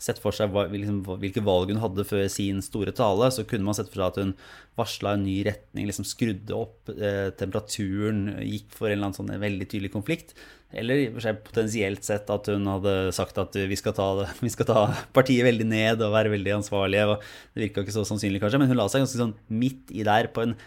sett 0.00 0.20
for 0.22 0.36
seg 0.36 0.52
liksom, 0.72 1.00
hvilke 1.22 1.44
valg 1.44 1.72
hun 1.72 1.80
hadde 1.82 2.06
før 2.08 2.26
sin 2.32 2.60
store 2.64 2.92
tale, 2.96 3.30
så 3.32 3.46
kunne 3.48 3.66
man 3.68 3.76
sett 3.78 3.88
for 3.92 4.02
seg 4.02 4.10
at 4.10 4.20
hun 4.22 4.34
varsla 4.76 5.14
en 5.16 5.24
ny 5.24 5.38
retning, 5.46 5.88
liksom 5.88 6.04
skrudde 6.08 6.52
opp 6.56 6.92
eh, 6.92 7.32
temperaturen, 7.38 8.28
gikk 8.44 8.68
for 8.76 8.90
en 8.90 8.98
eller 8.98 9.08
annen 9.08 9.18
sånn 9.18 9.32
veldig 9.46 9.70
tydelig 9.70 9.94
konflikt. 9.94 10.36
Eller 10.76 11.08
potensielt 11.46 12.04
sett 12.04 12.28
at 12.32 12.48
hun 12.50 12.66
hadde 12.68 12.94
sagt 13.16 13.38
at 13.40 13.54
vi 13.56 13.78
skal, 13.78 13.94
ta, 13.96 14.08
vi 14.44 14.52
skal 14.52 14.68
ta 14.68 14.86
partiet 15.16 15.46
veldig 15.46 15.68
ned 15.70 16.04
og 16.04 16.16
være 16.16 16.34
veldig 16.34 16.58
ansvarlige. 16.58 17.06
og 17.14 17.54
Det 17.54 17.68
virka 17.68 17.86
ikke 17.86 17.96
så 17.96 18.04
sannsynlig, 18.08 18.42
kanskje, 18.42 18.60
men 18.60 18.72
hun 18.72 18.80
la 18.82 18.88
seg 18.92 19.06
ganske 19.06 19.22
sånn 19.22 19.36
midt 19.48 19.94
i 19.94 20.04
der 20.06 20.28
på 20.34 20.44
en 20.44 20.58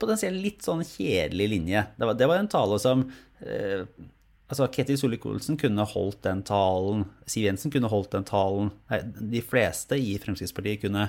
potensielt 0.00 0.40
litt 0.42 0.66
sånn 0.66 0.84
kjedelig 0.86 1.48
linje. 1.52 1.84
Det 1.96 2.08
var, 2.08 2.18
det 2.18 2.28
var 2.30 2.42
en 2.42 2.50
tale 2.52 2.78
som 2.82 3.04
eh, 3.44 3.84
altså 4.46 4.68
Ketil 4.72 4.98
Solvik-Olsen 5.00 5.58
kunne 5.60 5.86
holdt 5.92 6.22
den 6.26 6.42
talen. 6.46 7.06
Siv 7.28 7.48
Jensen 7.48 7.74
kunne 7.74 7.90
holdt 7.92 8.14
den 8.16 8.26
talen. 8.28 8.72
Nei, 8.92 9.02
de 9.36 9.44
fleste 9.44 9.98
i 10.00 10.16
Fremskrittspartiet 10.22 10.84
kunne, 10.86 11.08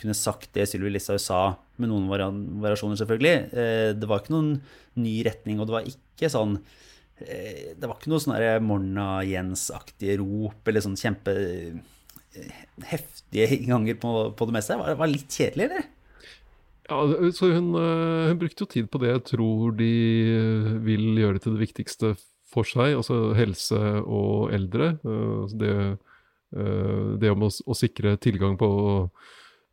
kunne 0.00 0.16
sagt 0.18 0.52
det 0.56 0.68
Sylvi 0.70 0.92
Listhaug 0.94 1.22
sa, 1.22 1.42
med 1.80 1.90
noen 1.90 2.08
variasjoner, 2.10 3.00
selvfølgelig. 3.00 3.36
Eh, 3.52 3.90
det 3.98 4.10
var 4.10 4.22
ikke 4.22 4.36
noen 4.36 4.56
ny 5.00 5.18
retning, 5.26 5.60
og 5.60 5.68
det 5.68 5.78
var 5.78 5.94
ikke 5.94 6.30
sånn 6.32 6.58
Eh, 7.22 7.74
det 7.78 7.86
var 7.86 7.98
ikke 7.98 8.10
noe 8.10 8.22
sånn 8.22 8.64
Morna-Jens-aktige 8.66 10.18
rop 10.18 10.66
eller 10.70 10.82
sånn 10.82 10.98
kjempe 10.98 11.34
eh, 11.34 12.56
heftige 12.90 13.60
ganger 13.68 13.98
på, 14.02 14.14
på 14.34 14.48
det 14.48 14.56
meste. 14.56 14.78
Det 14.80 14.98
var 14.98 15.12
litt 15.12 15.30
kjedelig, 15.30 15.68
eller? 15.68 15.86
Ja, 16.84 16.98
så 17.32 17.48
hun, 17.52 17.72
eh, 17.80 18.28
hun, 18.28 18.38
brukte 18.40 18.64
jo 18.64 18.70
tid 18.70 18.90
på 18.92 19.00
det 19.00 19.12
jeg 19.12 19.24
tror 19.32 19.76
de 19.78 19.92
vil 20.84 21.20
gjøre 21.22 21.40
til 21.40 21.56
det 21.56 21.64
viktigste 21.64 22.14
for 22.52 22.68
seg, 22.68 22.98
altså 22.98 23.32
helse 23.34 23.78
og 24.04 24.52
eldre. 24.54 24.92
Det, 25.58 25.72
det 27.18 27.32
om 27.32 27.48
å, 27.48 27.48
å 27.50 27.74
sikre 27.74 28.14
tilgang 28.22 28.54
på 28.60 28.68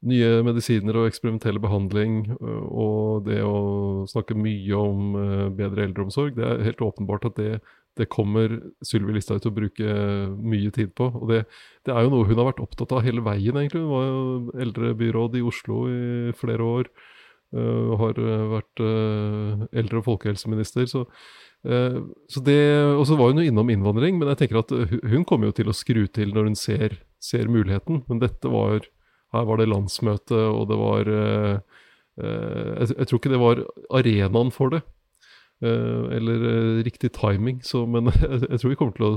nye 0.10 0.30
medisiner 0.41 0.98
og 0.98 1.12
eksperimentell 1.12 1.60
behandling 1.62 2.32
og 2.41 3.27
det 3.27 3.38
å 3.46 4.08
snakke 4.10 4.34
mye 4.34 4.80
om 4.80 5.13
bedre 5.53 5.86
eldreomsorg, 5.86 6.34
det 6.39 6.48
er 6.48 6.65
helt 6.72 6.82
åpenbart 6.82 7.27
at 7.30 7.38
det, 7.38 7.60
det 8.01 8.10
kommer 8.12 8.58
Sylvi 8.86 9.15
Listhaug 9.15 9.41
til 9.43 9.51
å 9.51 9.55
bruke 9.55 9.96
mye 10.41 10.74
tid 10.74 10.91
på. 10.98 11.08
Og 11.22 11.29
det, 11.29 11.43
det, 11.86 11.93
er 11.93 12.05
jo 12.05 12.12
noe 12.13 12.27
hun 12.27 12.39
har 12.39 12.50
vært 12.50 12.63
opptatt 12.63 12.96
av 12.98 13.05
hele 13.05 13.24
veien, 13.25 13.58
egentlig. 13.58 13.84
Hun 13.86 13.93
var 13.93 14.08
jo 14.08 14.60
eldrebyråd 14.65 15.38
i 15.38 15.46
Oslo 15.46 15.86
i 15.91 16.36
flere 16.38 16.67
år. 16.67 16.91
Uh, 17.51 17.98
har 18.00 18.15
vært 18.48 18.79
uh, 18.79 19.63
eldre- 19.75 20.00
og 20.00 20.05
folkehelseminister. 20.05 20.86
Så, 20.88 21.03
uh, 21.67 21.98
så 22.31 22.43
det, 22.48 22.62
og 22.96 23.03
så 23.10 23.17
var 23.20 23.34
hun 23.34 23.41
jo 23.41 23.50
innom 23.51 23.74
innvandring, 23.74 24.15
men 24.22 24.31
jeg 24.31 24.46
tenker 24.46 24.62
at 24.62 24.72
hun 25.12 25.27
kommer 25.27 25.50
jo 25.50 25.58
til 25.60 25.72
å 25.72 25.75
skru 25.75 26.05
til 26.08 26.31
når 26.31 26.48
hun 26.48 26.55
ser, 26.55 26.96
ser 27.20 27.51
muligheten. 27.51 28.05
Men 28.08 28.24
dette 28.24 28.51
var 28.51 28.88
her 29.36 29.48
var 29.48 29.60
det 29.60 29.67
landsmøte, 29.72 30.39
og 30.51 30.65
det 30.67 30.77
var 30.79 31.08
jeg, 31.08 32.88
jeg, 32.89 33.05
tror 33.08 33.20
ikke 33.22 33.31
det 33.31 33.39
var 33.39 33.62
arenaen 33.96 34.50
for 34.51 34.74
det. 34.74 34.81
Eh, 35.62 36.03
eller 36.18 36.84
riktig 36.84 37.12
timing, 37.13 37.62
så, 37.63 37.86
men 37.86 38.10
jeg, 38.50 38.60
tror 38.60 38.72
vi 38.72 38.77
kommer 38.80 38.98
til 38.98 39.08
å 39.08 39.13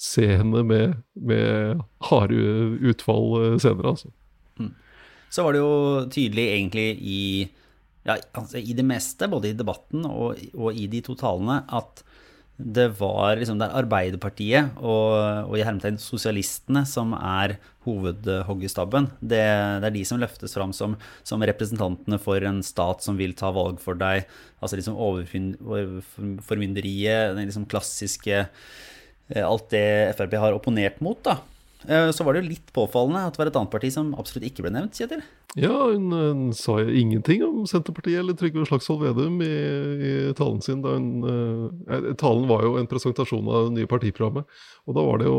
se 0.00 0.26
henne 0.28 0.62
med, 0.64 0.98
med 1.16 1.80
harde 2.08 2.40
utfall 2.92 3.58
senere, 3.60 3.94
altså. 3.94 4.12
Så 5.30 5.44
var 5.46 5.54
det 5.54 5.60
jo 5.62 5.74
tydelig 6.10 6.44
egentlig 6.56 6.86
i, 7.06 7.22
ja, 8.02 8.16
altså 8.34 8.58
i 8.58 8.74
det 8.74 8.84
meste, 8.84 9.28
både 9.30 9.52
i 9.52 9.56
debatten 9.56 10.06
og, 10.08 10.40
og 10.58 10.74
i 10.74 10.88
de 10.90 11.02
to 11.06 11.14
talene, 11.18 11.60
at 11.70 12.02
det 12.60 13.00
var 13.00 13.40
liksom 13.40 13.58
det 13.60 13.66
er 13.68 13.78
Arbeiderpartiet 13.80 14.64
og, 14.78 15.12
og 15.48 15.54
i 15.56 15.64
hermetegn 15.64 15.98
sosialistene 16.00 16.84
som 16.88 17.12
er 17.16 17.56
hovedhoggestabben. 17.86 19.06
Det, 19.20 19.44
det, 19.80 19.86
er 19.88 19.94
de 19.94 20.04
som 20.06 20.20
løftes 20.20 20.54
fram 20.56 20.72
som, 20.76 20.96
som, 21.26 21.42
representantene 21.42 22.18
for 22.20 22.44
en 22.44 22.62
stat 22.66 23.02
som 23.04 23.16
vil 23.20 23.34
ta 23.38 23.50
valg 23.56 23.80
for 23.82 23.94
deg. 23.98 24.24
Altså 24.60 24.76
liksom 24.76 24.96
overformynderiet, 25.00 27.36
den 27.36 27.46
liksom 27.48 27.66
klassiske 27.70 28.36
eh, 28.44 29.44
Alt 29.44 29.70
det 29.72 30.14
Frp 30.18 30.32
har 30.42 30.52
opponert 30.56 31.00
mot, 31.04 31.24
da. 31.24 31.34
Eh, 31.88 32.10
så 32.12 32.24
var 32.24 32.36
det 32.36 32.42
jo 32.42 32.50
litt 32.50 32.72
påfallende 32.76 33.22
at 33.24 33.34
det 33.34 33.40
var 33.40 33.48
et 33.48 33.58
annet 33.60 33.72
parti 33.72 33.88
som 33.94 34.10
absolutt 34.20 34.50
ikke 34.50 34.66
ble 34.66 34.72
nevnt, 34.74 34.98
Kjetil. 34.98 35.22
Ja, 35.58 35.72
hun, 35.90 36.12
hun 36.12 36.50
sa 36.54 36.76
ingenting 36.84 37.42
om 37.46 37.64
Senterpartiet 37.66 38.20
eller 38.20 38.36
Trygve 38.38 38.66
Slagsvold 38.68 39.00
Vedum 39.02 39.40
i, 39.42 39.48
i, 39.48 40.09
talen 40.38 40.62
sin. 40.64 40.82
Hun, 40.84 41.12
uh, 41.26 42.10
talen 42.20 42.48
var 42.50 42.64
jo 42.66 42.78
en 42.80 42.88
presentasjon 42.90 43.46
av 43.50 43.68
det 43.68 43.78
nye 43.78 43.90
partiprogrammet. 43.90 44.58
Og 44.86 44.98
da 44.98 45.06
var 45.06 45.22
det 45.22 45.30
jo 45.30 45.38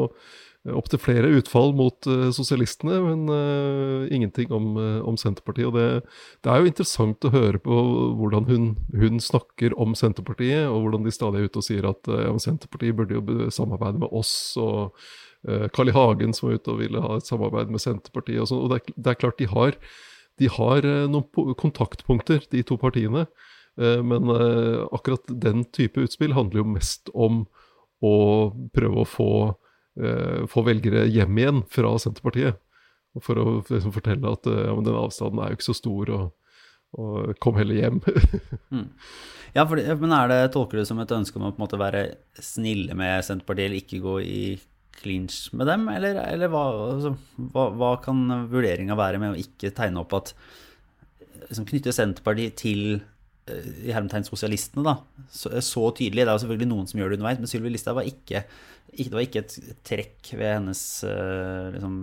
opptil 0.77 0.99
flere 1.01 1.29
utfall 1.39 1.71
mot 1.73 2.05
sosialistene, 2.37 2.99
men 3.01 4.11
ingenting 4.13 4.51
om, 4.53 4.75
om, 4.77 5.15
Senterpartiet. 5.17 5.71
Og 5.71 5.73
det, 5.73 6.11
det, 6.45 6.51
er 6.53 6.61
jo 6.61 6.69
interessant 6.69 7.25
å 7.25 7.31
høre 7.33 7.57
på 7.65 7.79
hvordan 8.19 8.45
hun, 8.45 8.67
hun, 8.93 9.17
snakker 9.17 9.73
om 9.81 9.97
Senterpartiet, 9.97 10.67
og 10.69 10.83
hvordan 10.83 11.07
de 11.07 11.15
stadig 11.15 11.41
er 11.41 11.49
ute 11.49 11.63
og 11.63 11.65
sier 11.65 11.89
at 11.89 12.11
Senterpartiet 12.45 12.93
burde 12.99 13.17
jo 13.17 13.49
samarbeide 13.49 14.03
med 14.05 14.13
oss. 14.13 14.35
og 14.61 14.93
Eh, 15.47 15.67
Carl 15.73 15.89
I. 15.89 15.91
Hagen 15.91 16.33
som 16.33 16.49
var 16.49 16.59
ute 16.59 16.73
og 16.73 16.81
ville 16.83 17.01
ha 17.01 17.17
et 17.17 17.29
samarbeid 17.29 17.71
med 17.73 17.81
Senterpartiet. 17.81 18.41
Og, 18.43 18.49
sånt, 18.51 18.65
og 18.65 18.73
det, 18.73 18.81
er, 18.81 18.97
det, 18.97 19.13
er, 19.13 19.21
klart 19.23 19.39
de 19.41 19.49
har, 19.49 19.77
de 20.41 20.51
har 20.57 20.87
eh, 20.87 21.07
noen 21.09 21.55
kontaktpunkter, 21.59 22.45
de 22.53 22.63
to 22.67 22.77
partiene. 22.81 23.25
Eh, 23.79 24.01
men 24.03 24.31
akkurat 24.91 25.29
den 25.29 25.65
type 25.69 26.03
utspill 26.03 26.35
handler 26.37 26.63
jo 26.63 26.73
mest 26.73 27.11
om 27.13 27.45
å 28.01 28.15
prøve 28.73 29.03
å 29.03 29.05
få, 29.05 29.31
få 30.49 30.61
velgere 30.65 31.03
hjem 31.05 31.37
igjen 31.37 31.59
fra 31.69 31.91
Senterpartiet. 32.01 32.57
For 33.21 33.37
å 33.37 33.43
liksom, 33.59 33.93
fortelle 33.93 34.31
at 34.31 34.47
ja, 34.49 34.73
den 34.73 34.97
avstanden 34.97 35.43
er 35.43 35.51
jo 35.51 35.59
ikke 35.59 35.67
så 35.67 35.75
stor, 35.77 36.11
og, 36.15 36.55
og 36.97 37.35
kom 37.43 37.59
heller 37.59 37.77
hjem. 37.77 37.99
mm. 38.73 38.87
Ja, 39.53 39.67
for, 39.67 39.77
men 39.77 40.15
er 40.15 40.31
det, 40.31 40.39
Tolker 40.55 40.79
du 40.79 40.81
det 40.81 40.87
som 40.89 40.99
et 41.03 41.13
ønske 41.13 41.37
om 41.37 41.45
å 41.45 41.51
på 41.51 41.59
en 41.59 41.65
måte 41.65 41.79
være 41.81 42.03
snille 42.41 42.95
med 42.97 43.21
Senterpartiet, 43.27 43.67
eller 43.67 43.83
ikke 43.83 44.01
gå 44.03 44.17
i 44.23 44.41
clinch 45.01 45.49
med 45.57 45.67
dem, 45.67 45.87
eller, 45.91 46.19
eller 46.23 46.51
hva, 46.51 46.65
altså, 46.91 47.13
hva, 47.51 47.69
hva, 47.75 47.93
kan 48.03 48.21
vurderinga 48.51 48.97
være 48.99 49.21
med 49.21 49.33
å 49.33 49.39
ikke 49.39 49.73
tegne 49.75 50.03
opp 50.03 50.13
at 50.17 50.33
liksom, 51.47 51.67
Knytte 51.69 51.95
Senterpartiet 51.95 52.57
til 52.61 53.01
i 53.49 53.93
hermetegn 53.93 54.25
sosialistene, 54.27 54.83
da, 54.85 55.25
så, 55.33 55.53
så, 55.65 55.87
tydelig. 55.97 56.23
Det 56.23 56.29
er 56.29 56.35
jo 56.35 56.43
selvfølgelig 56.43 56.69
noen 56.69 56.89
som 56.89 57.01
gjør 57.01 57.11
det 57.11 57.17
underveis, 57.19 57.41
men 57.41 57.49
Sylvi 57.49 57.71
Listhaug 57.73 57.97
var 57.97 58.09
ikke, 58.09 58.43
ikke, 58.93 59.09
det 59.09 59.17
var 59.17 59.25
ikke 59.25 59.43
et 59.45 59.57
trekk 59.87 60.31
ved 60.35 60.53
hennes 60.59 60.83
uh, 61.07 61.71
liksom, 61.73 61.97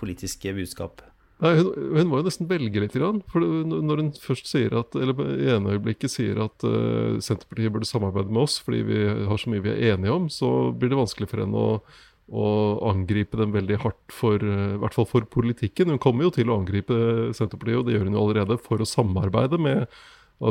politiske 0.00 0.54
budskap. 0.56 1.04
Nei, 1.38 1.52
hun, 1.60 1.68
hun, 1.94 2.08
må 2.10 2.18
jo 2.18 2.26
nesten 2.26 2.48
velge 2.50 2.82
litt. 2.82 2.96
For 3.30 3.44
når 3.44 4.02
hun 4.02 4.10
først 4.18 4.48
sier 4.50 4.74
at, 4.80 4.96
eller 4.98 5.20
i 5.36 5.52
ene 5.54 5.76
øyeblikket 5.76 6.10
sier 6.10 6.40
at 6.48 6.66
uh, 6.66 7.20
Senterpartiet 7.22 7.74
burde 7.74 7.86
samarbeide 7.86 8.32
med 8.32 8.48
oss 8.48 8.58
fordi 8.64 8.82
vi 8.88 9.04
har 9.28 9.38
så 9.38 9.52
mye 9.52 9.62
vi 9.62 9.76
er 9.76 9.94
enige 9.94 10.16
om, 10.16 10.26
så 10.32 10.72
blir 10.74 10.90
det 10.90 10.98
vanskelig 10.98 11.30
for 11.30 11.44
henne 11.44 11.64
å 11.68 11.80
å 12.28 12.48
angripe 12.90 13.38
dem 13.40 13.54
veldig 13.54 13.78
hardt 13.80 14.12
for, 14.12 14.36
eh, 14.36 14.74
i 14.74 14.80
hvert 14.82 14.94
fall 14.94 15.06
for 15.08 15.24
politikken. 15.24 15.88
Hun 15.88 15.98
kommer 15.98 16.26
jo 16.26 16.30
til 16.36 16.50
å 16.50 16.58
angripe 16.60 17.32
Senterpartiet, 17.32 17.78
og 17.78 17.86
det 17.86 17.96
gjør 17.96 18.04
hun 18.04 18.18
jo 18.18 18.24
allerede, 18.26 18.58
for 18.60 18.76
å 18.76 18.88
samarbeide 18.88 19.58
med 19.58 19.86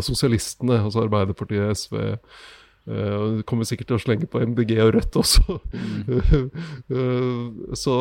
sosialistene, 0.03 0.81
altså 0.83 1.05
Arbeiderpartiet, 1.05 1.77
SV. 1.77 2.17
Uh, 2.87 2.93
hun 3.19 3.43
kommer 3.47 3.67
sikkert 3.67 3.89
til 3.89 3.97
å 3.97 3.99
slenge 3.99 4.29
på 4.31 4.39
MDG 4.39 4.77
og 4.79 4.93
Rødt 4.95 5.19
også. 5.19 5.57
Mm. 5.75 6.49
uh, 6.87 7.75
så, 7.83 7.95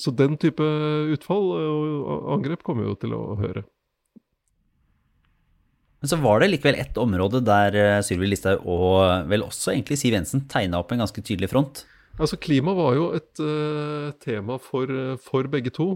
så, 0.00 0.14
den 0.18 0.34
type 0.42 0.66
utfall 1.14 1.52
og 1.54 2.30
angrep 2.34 2.66
kommer 2.66 2.86
vi 2.86 2.90
jo 2.90 3.00
til 3.04 3.14
å 3.14 3.24
høre. 3.38 3.62
Men 6.02 6.10
så 6.10 6.18
var 6.20 6.42
det 6.42 6.50
likevel 6.50 6.80
ett 6.82 6.98
område 7.00 7.40
der 7.46 8.02
Sylvi 8.04 8.28
Listhaug 8.28 8.66
og 8.68 9.30
vel 9.30 9.46
også 9.46 9.72
egentlig 9.72 9.96
Siv 9.98 10.14
Jensen 10.18 10.44
tegna 10.50 10.82
opp 10.82 10.90
en 10.92 11.00
ganske 11.02 11.22
tydelig 11.22 11.48
front. 11.54 11.86
Altså, 12.16 12.38
klima 12.40 12.72
var 12.76 12.96
jo 12.96 13.06
et 13.16 13.42
uh, 13.44 14.10
tema 14.24 14.56
for, 14.62 14.90
for, 15.22 15.48
begge 15.52 15.72
to. 15.76 15.94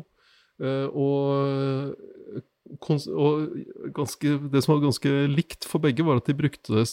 Uh, 0.60 0.86
og, 0.92 2.42
og 2.78 3.92
ganske, 3.96 4.36
det 4.52 4.62
som 4.64 4.74
var 4.74 4.84
ganske 4.84 5.12
likt 5.30 5.66
for 5.68 5.82
begge, 5.82 6.06
var 6.06 6.20
at 6.20 6.28
de 6.30 6.36
brukte 6.38 6.74
det 6.76 6.86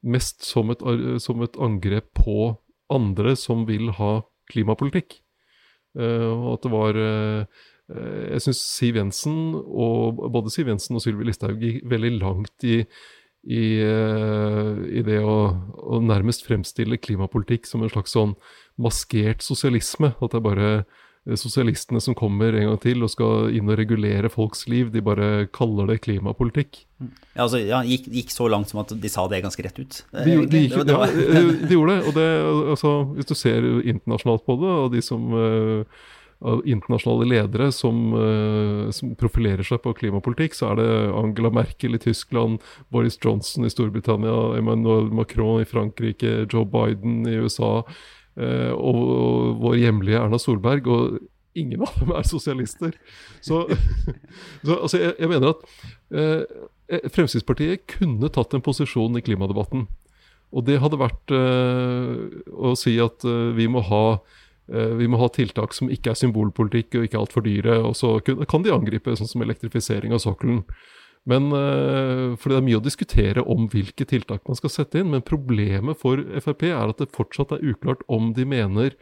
mest 0.00 0.46
som 0.46 0.72
et, 0.72 0.84
som 1.20 1.42
et 1.44 1.58
angrep 1.60 2.08
på 2.16 2.54
andre 2.90 3.34
som 3.38 3.66
vil 3.68 3.92
ha 3.98 4.20
klimapolitikk. 4.50 5.20
Uh, 5.98 6.30
og 6.30 6.52
at 6.54 6.64
det 6.64 6.70
var 6.70 6.98
Jeg 7.90 8.42
syns 8.44 8.60
Siv 8.62 8.96
Jensen, 9.00 9.38
og 9.58 10.20
både 10.30 10.52
Siv 10.54 10.68
Jensen 10.70 10.94
og 10.94 11.02
Sylvi 11.02 11.24
Listhaug 11.26 11.58
gikk 11.58 11.80
veldig 11.90 12.12
langt 12.20 12.62
i 12.62 12.84
i, 13.48 13.80
uh, 13.80 14.80
i 14.84 15.02
det 15.04 15.20
å, 15.24 15.36
å, 15.80 16.00
nærmest 16.04 16.44
fremstille 16.44 17.00
klimapolitikk 17.00 17.68
som 17.68 17.84
en 17.84 17.92
slags 17.92 18.12
sånn 18.16 18.34
maskert 18.80 19.44
sosialisme. 19.44 20.12
At 20.20 20.34
det 20.34 20.40
er 20.40 20.44
bare 20.44 20.70
sosialistene 21.36 22.00
som 22.00 22.16
kommer 22.16 22.54
en 22.56 22.70
gang 22.70 22.78
til 22.80 23.04
og 23.04 23.10
skal 23.12 23.50
inn 23.54 23.68
og 23.68 23.76
regulere 23.78 24.30
folks 24.32 24.64
liv. 24.72 24.88
De 24.94 25.02
bare 25.04 25.46
kaller 25.52 25.90
det 25.92 26.00
klimapolitikk. 26.06 26.84
Ja, 27.00 27.44
altså, 27.44 27.60
ja, 27.60 27.82
gikk, 27.84 28.08
gikk 28.12 28.32
så 28.32 28.48
langt 28.48 28.72
som 28.72 28.80
at 28.82 28.94
de 28.96 29.10
sa 29.12 29.26
det 29.28 29.42
ganske 29.44 29.64
rett 29.66 29.80
ut? 29.80 30.00
De, 30.16 30.38
de, 30.48 30.62
gikk, 30.64 30.78
ja, 30.88 31.02
de 31.68 31.76
gjorde 31.76 31.98
det. 31.98 32.06
Og 32.08 32.16
det, 32.16 32.30
altså, 32.76 32.94
hvis 33.18 33.28
du 33.28 33.36
ser 33.36 33.68
internasjonalt 33.84 34.46
på 34.48 34.56
det, 34.62 34.72
og 34.84 34.96
de 34.96 35.04
som 35.04 35.28
uh, 35.36 36.08
av 36.40 36.62
internasjonale 36.64 37.26
ledere 37.28 37.66
som, 37.68 37.98
som, 38.96 39.10
profilerer 39.20 39.66
seg 39.66 39.82
på 39.84 39.92
klimapolitikk, 39.98 40.54
så 40.56 40.70
er 40.70 40.78
det 40.80 40.86
Angela 41.12 41.50
Merkel 41.52 41.98
i 41.98 42.00
Tyskland, 42.00 42.64
Boris 42.88 43.20
Johnson 43.20 43.68
i 43.68 43.72
Storbritannia, 43.72 44.56
Emmanuel 44.56 45.10
Macron 45.12 45.60
i 45.60 45.68
Frankrike, 45.68 46.46
Joe 46.48 46.64
Biden 46.64 47.28
i 47.28 47.36
USA 47.44 47.82
og, 48.38 48.98
og, 49.00 49.46
vår 49.62 49.78
hjemlige 49.80 50.20
Erna 50.20 50.38
Solberg. 50.40 50.86
og 50.86 51.18
Ingen 51.58 51.82
av 51.82 51.96
dem 51.98 52.12
er 52.14 52.28
sosialister. 52.28 52.92
Så, 53.42 53.64
så 54.66 54.76
altså, 54.76 55.00
jeg, 55.00 55.16
jeg, 55.18 55.30
mener 55.32 55.54
at 55.54 55.64
uh, 56.14 56.68
Fremskrittspartiet 57.10 57.88
kunne 57.90 58.30
tatt 58.32 58.54
en 58.54 58.62
posisjon 58.62 59.18
i 59.18 59.24
klimadebatten. 59.24 59.88
Og 60.50 60.66
det 60.66 60.80
hadde 60.82 60.98
vært 60.98 61.30
å 61.30 62.72
si 62.74 62.96
at 62.98 63.22
vi 63.54 63.68
må 63.70 63.84
ha 63.86 64.02
Eh, 64.70 64.94
vi 64.94 65.08
må 65.10 65.18
ha 65.18 65.26
tiltak 65.34 65.74
som 65.74 65.90
ikke 65.90 66.12
er 66.12 66.18
symbolpolitikk 66.18 66.94
og 66.94 67.06
ikke 67.06 67.18
er 67.18 67.24
altfor 67.24 67.44
dyre. 67.46 67.80
Og 67.86 67.96
så 67.98 68.14
kan 68.22 68.66
de 68.66 68.74
angripe 68.74 69.16
sånn 69.18 69.30
som 69.30 69.44
elektrifisering 69.44 70.14
av 70.14 70.22
sokkelen. 70.22 70.62
Men, 71.30 71.48
fordi 71.52 72.38
for 72.42 72.52
Det 72.52 72.58
er 72.58 72.66
mye 72.66 72.80
å 72.80 72.84
diskutere 72.84 73.44
om 73.46 73.68
hvilke 73.70 74.06
tiltak 74.08 74.42
man 74.48 74.58
skal 74.58 74.72
sette 74.74 75.00
inn. 75.00 75.12
Men 75.12 75.26
problemet 75.26 76.00
for 76.00 76.22
Frp 76.42 76.66
er 76.70 76.90
at 76.90 77.02
det 77.02 77.12
fortsatt 77.14 77.54
er 77.54 77.64
uklart 77.70 78.02
om 78.10 78.32
de 78.34 78.46
mener 78.48 78.96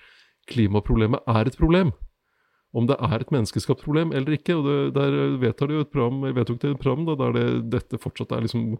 klimaproblemet 0.48 1.24
er 1.28 1.48
et 1.48 1.58
problem. 1.58 1.94
Om 2.76 2.88
det 2.90 2.98
er 3.00 3.22
et 3.22 3.32
menneskeskapt 3.32 3.84
problem 3.84 4.12
eller 4.12 4.36
ikke. 4.36 4.58
og 4.58 4.68
det, 4.68 4.78
Der 4.98 5.38
vedtar 5.40 5.68
de 5.68 5.78
jo 5.78 5.86
et 5.86 5.92
program, 5.92 6.24
et 6.28 6.80
program 6.82 7.06
da, 7.08 7.16
der 7.16 7.32
det, 7.32 7.48
dette 7.78 8.00
fortsatt 8.02 8.32
er 8.32 8.44
liksom 8.44 8.76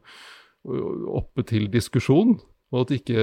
oppe 1.09 1.45
til 1.49 1.69
diskusjon. 1.73 2.37
Og 2.69 2.83
at 2.83 2.91
de 2.91 2.99
ikke 3.01 3.23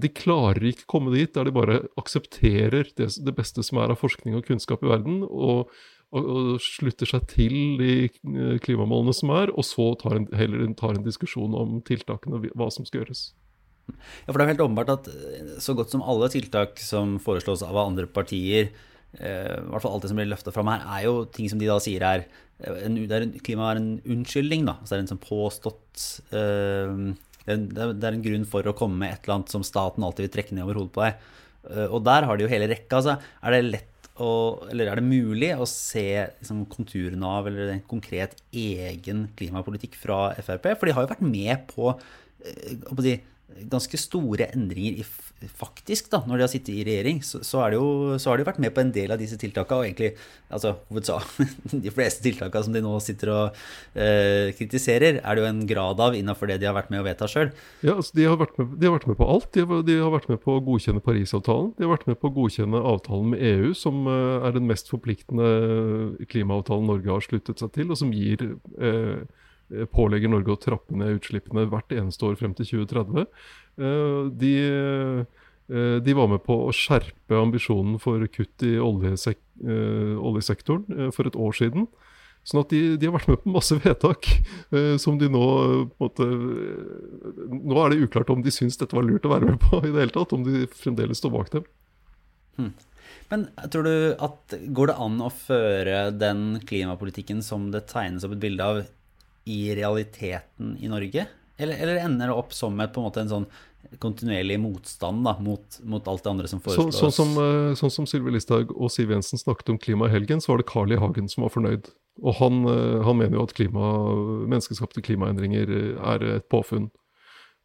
De 0.00 0.08
klarer 0.16 0.70
ikke 0.70 0.88
komme 0.88 1.12
dit 1.12 1.32
der 1.34 1.44
de 1.44 1.52
bare 1.52 1.82
aksepterer 2.00 2.88
det, 2.96 3.10
det 3.20 3.36
beste 3.36 3.64
som 3.66 3.82
er 3.82 3.92
av 3.92 4.00
forskning 4.00 4.38
og 4.38 4.46
kunnskap 4.48 4.84
i 4.84 4.90
verden, 4.94 5.22
og, 5.28 5.68
og, 6.14 6.22
og 6.22 6.62
slutter 6.62 7.08
seg 7.10 7.26
til 7.32 7.56
de 7.80 7.92
eh, 8.06 8.58
klimamålene 8.62 9.14
som 9.16 9.32
er, 9.34 9.52
og 9.54 9.66
så 9.66 9.90
tar 10.00 10.20
en, 10.20 10.28
heller 10.38 10.70
tar 10.78 10.96
en 10.96 11.06
diskusjon 11.06 11.56
om 11.58 11.80
tiltakene, 11.86 12.38
og 12.38 12.58
hva 12.58 12.70
som 12.72 12.86
skal 12.86 13.02
gjøres. 13.02 13.28
Ja, 13.86 14.32
for 14.32 14.38
det 14.38 14.46
er 14.46 14.52
helt 14.54 14.64
åpenbart 14.64 14.92
at 14.94 15.10
eh, 15.12 15.54
så 15.62 15.74
godt 15.78 15.94
som 15.94 16.04
alle 16.06 16.30
tiltak 16.32 16.78
som 16.82 17.16
foreslås 17.22 17.64
av 17.66 17.78
andre 17.82 18.06
partier, 18.06 18.70
eh, 19.18 19.54
i 19.58 19.70
hvert 19.72 19.84
fall 19.84 19.96
alt 19.96 20.06
det 20.06 20.12
som 20.12 20.20
blir 20.20 20.30
løfta 20.30 20.54
fram 20.54 20.70
her, 20.72 20.86
er 20.98 21.06
jo 21.08 21.16
ting 21.34 21.50
som 21.50 21.62
de 21.62 21.70
da 21.70 21.78
sier 21.82 22.06
er 22.06 22.26
en, 22.56 22.94
er 23.04 23.26
en, 23.26 23.34
Klima 23.44 23.72
er 23.72 23.82
en 23.82 23.90
unnskyldning, 24.00 24.64
da. 24.68 24.78
Altså 24.80 24.94
det 24.94 25.00
er 25.00 25.02
en 25.04 25.10
sånn 25.10 25.26
påstått 25.26 26.04
eh, 26.32 27.00
det 27.46 28.06
er 28.08 28.14
en 28.14 28.24
grunn 28.24 28.46
for 28.48 28.66
å 28.66 28.74
komme 28.74 28.98
med 28.98 29.12
et 29.12 29.26
eller 29.26 29.36
annet 29.36 29.52
som 29.52 29.62
staten 29.62 30.02
alltid 30.02 30.24
vil 30.24 30.32
trekke 30.34 30.56
ned 30.56 30.64
over 30.64 30.80
hodet 30.80 30.94
på 30.96 31.02
deg. 31.04 31.26
Og 31.94 32.00
der 32.02 32.26
har 32.26 32.38
de 32.38 32.42
jo 32.42 32.50
hele 32.50 32.66
rekka. 32.66 32.98
Altså, 32.98 33.14
er 33.38 33.54
det 33.54 33.60
lett 33.68 33.95
å, 34.22 34.30
eller 34.70 34.90
er 34.90 35.00
det 35.00 35.06
mulig 35.06 35.50
å 35.56 35.66
se 35.68 36.08
liksom, 36.38 36.64
konturene 36.72 37.28
av 37.28 37.48
eller 37.50 37.74
en 37.74 37.82
konkret 37.88 38.36
egen 38.56 39.26
klimapolitikk 39.38 39.98
fra 40.00 40.30
Frp? 40.40 40.70
For 40.74 40.88
de 40.88 40.94
har 40.96 41.04
jo 41.04 41.12
vært 41.12 41.26
med 41.26 41.66
på, 41.72 41.92
eh, 42.44 42.76
på 42.88 43.04
de, 43.04 43.18
ganske 43.70 43.98
store 44.00 44.50
endringer 44.52 45.00
i 45.00 45.04
faktisk, 45.52 46.08
da, 46.10 46.22
når 46.24 46.38
de 46.38 46.44
har 46.46 46.50
sittet 46.50 46.72
i 46.72 46.84
regjering, 46.86 47.18
så, 47.24 47.42
så, 47.44 47.60
jo, 47.74 48.16
så 48.18 48.30
har 48.30 48.40
de 48.40 48.46
vært 48.48 48.60
med 48.62 48.72
på 48.74 48.80
en 48.80 48.92
del 48.92 49.12
av 49.12 49.20
disse 49.20 49.36
tiltakene, 49.38 49.82
og 49.82 49.84
egentlig 49.84 50.14
altså, 50.48 50.72
de 51.84 51.92
fleste 51.92 52.24
tiltakene 52.24 52.64
som 52.64 52.74
de 52.74 52.82
nå 52.84 52.94
sitter 53.04 53.32
og 53.34 53.60
eh, 53.92 54.54
kritiserer, 54.56 55.20
er 55.20 55.36
det 55.36 55.44
jo 55.44 55.50
en 55.50 55.62
grad 55.68 56.00
av 56.02 56.16
innenfor 56.16 56.50
det 56.50 56.58
de 56.62 56.70
har 56.70 56.76
vært 56.76 56.90
med 56.94 57.02
å 57.02 57.06
vedta 57.06 57.28
sjøl. 57.30 57.52
Ja, 57.84 57.98
altså, 57.98 58.16
de, 58.16 58.26
har 58.26 58.40
vært 58.40 58.56
med, 58.58 58.74
de 58.80 58.88
har 58.88 58.96
vært 58.96 59.08
med 59.12 59.20
på 59.20 59.30
alt. 59.36 59.50
De 59.54 59.66
har, 59.68 59.86
de 59.86 60.00
har, 60.00 60.12
vært 60.16 60.30
med 60.32 60.42
på 60.42 60.56
å 60.56 60.66
godkjenne 60.72 61.04
Parisavtalen. 61.04 61.72
De 61.76 61.86
har 61.86 61.94
vært 61.94 62.10
med 62.10 62.20
på 62.22 62.32
å 62.32 62.36
godkjenne 62.40 62.84
avtalen 62.94 63.32
med 63.34 63.46
EU, 63.52 63.72
som 63.76 64.06
uh, 64.08 64.40
er 64.40 64.56
den 64.56 64.68
mest 64.72 64.88
forpliktende 64.92 66.26
klimaavtalen 66.32 66.88
Norge 66.88 67.12
har 67.12 67.24
sluttet 67.28 67.60
seg 67.60 67.76
til, 67.76 67.92
og 67.92 68.00
som 68.00 68.16
gir 68.16 68.40
uh, 68.80 69.20
pålegger 69.94 70.30
Norge 70.30 70.54
å 70.54 70.60
trappe 70.60 70.94
ned 70.96 71.18
utslippene 71.18 71.66
hvert 71.70 71.92
eneste 71.94 72.28
år 72.28 72.36
frem 72.38 72.54
til 72.54 72.68
2030. 72.86 73.26
Eh, 73.76 74.30
de, 74.32 74.54
eh, 75.68 75.98
de 76.00 76.16
var 76.16 76.30
med 76.32 76.42
på 76.46 76.56
å 76.66 76.74
skjerpe 76.74 77.36
ambisjonen 77.36 78.00
for 78.00 78.24
kutt 78.32 78.64
i 78.64 78.76
oljesek 78.80 79.40
eh, 79.64 80.16
oljesektoren 80.16 81.12
for 81.12 81.28
et 81.28 81.36
år 81.36 81.56
siden. 81.56 81.88
Sånn 82.46 82.62
at 82.62 82.70
de, 82.70 82.80
de, 82.94 83.08
har 83.08 83.16
vært 83.16 83.32
med 83.32 83.40
på 83.42 83.52
masse 83.56 83.74
vedtak 83.82 84.28
som 85.02 85.16
de 85.18 85.26
nå 85.26 85.46
på 85.98 85.98
en 85.98 86.04
måte, 86.04 86.26
Nå 87.50 87.80
er 87.82 87.90
det 87.90 88.04
uklart 88.06 88.30
om 88.30 88.44
de 88.44 88.52
syns 88.54 88.78
dette 88.78 88.94
var 88.94 89.02
lurt 89.02 89.26
å 89.26 89.32
være 89.32 89.50
med 89.50 89.58
på 89.64 89.80
i 89.82 89.90
det 89.90 90.04
hele 90.04 90.14
tatt, 90.14 90.34
om 90.36 90.44
de 90.46 90.68
fremdeles 90.70 91.18
står 91.18 91.34
bak 91.34 91.50
dem. 91.56 91.66
Hmm. 92.56 92.70
Men 93.32 93.48
tror 93.74 93.82
du 93.82 93.96
at 94.22 94.54
går 94.78 94.92
det 94.92 94.98
an 95.02 95.18
å 95.26 95.32
føre 95.34 96.12
den 96.14 96.60
klimapolitikken 96.68 97.42
som 97.42 97.72
det 97.74 97.88
tegnes 97.90 98.22
opp 98.26 98.36
et 98.36 98.44
bilde 98.46 98.62
av, 98.62 98.84
i 99.46 99.60
realiteten 99.78 100.76
i 100.80 100.90
Norge? 100.90 101.26
Eller, 101.56 101.78
eller 101.80 102.02
ender 102.04 102.28
det 102.28 102.36
opp 102.36 102.52
som 102.52 102.76
et, 102.84 102.96
en, 102.98 103.10
en 103.22 103.30
sånn 103.30 103.46
kontinuerlig 104.02 104.58
motstand 104.60 105.24
da, 105.24 105.36
mot, 105.40 105.78
mot, 105.86 106.08
alt 106.10 106.24
det 106.24 106.32
andre 106.32 106.50
som 106.50 106.60
foreslås? 106.60 106.96
Så, 106.98 107.10
sånn 107.10 107.14
som, 107.14 107.36
uh, 107.38 107.76
sånn 107.78 107.92
som 107.94 108.08
Sylvi 108.10 108.34
Listhaug 108.34 108.74
og 108.74 108.90
Siv 108.92 109.12
Jensen 109.14 109.40
snakket 109.40 109.72
om 109.72 109.80
klima 109.80 110.10
i 110.10 110.14
helgen, 110.14 110.42
så 110.42 110.52
var 110.52 110.60
det 110.62 110.68
Carl 110.70 110.92
I. 110.92 111.00
Hagen 111.00 111.30
som 111.32 111.46
var 111.46 111.54
fornøyd. 111.54 111.88
Og 112.24 112.38
han, 112.40 112.64
uh, 112.68 113.04
han 113.06 113.20
mener 113.20 113.38
jo 113.38 113.46
at 113.46 113.54
klima, 113.56 113.92
menneskeskapte 114.48 115.04
klimaendringer 115.04 115.72
eh, 115.72 115.92
er 116.14 116.30
et 116.38 116.48
påfunn. 116.52 116.90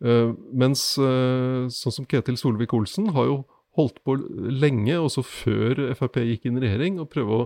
Mens 0.01 0.95
sånn 0.97 1.93
som 1.93 2.07
Ketil 2.09 2.33
Solvik-Olsen 2.39 3.11
har 3.13 3.27
jo 3.27 3.35
holdt 3.77 3.99
på 4.01 4.15
lenge, 4.49 4.95
også 4.97 5.21
før 5.21 5.77
Frp 5.99 6.23
gikk 6.25 6.47
inn 6.49 6.57
i 6.57 6.63
regjering, 6.63 6.97
å 6.97 7.05
prøve 7.05 7.37
å, 7.37 7.43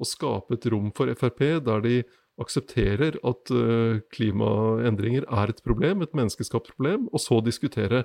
å 0.00 0.08
skape 0.08 0.56
et 0.56 0.64
rom 0.72 0.88
for 0.96 1.12
Frp 1.20 1.42
der 1.66 1.84
de 1.84 1.98
aksepterer 2.42 3.18
at 3.26 3.52
uh, 3.54 4.00
klimaendringer 4.14 5.26
er 5.26 5.52
et 5.52 5.62
problem, 5.64 6.02
et 6.02 6.16
menneskeskapt 6.16 6.72
problem, 6.74 7.08
og 7.12 7.22
så 7.22 7.40
diskutere 7.44 8.04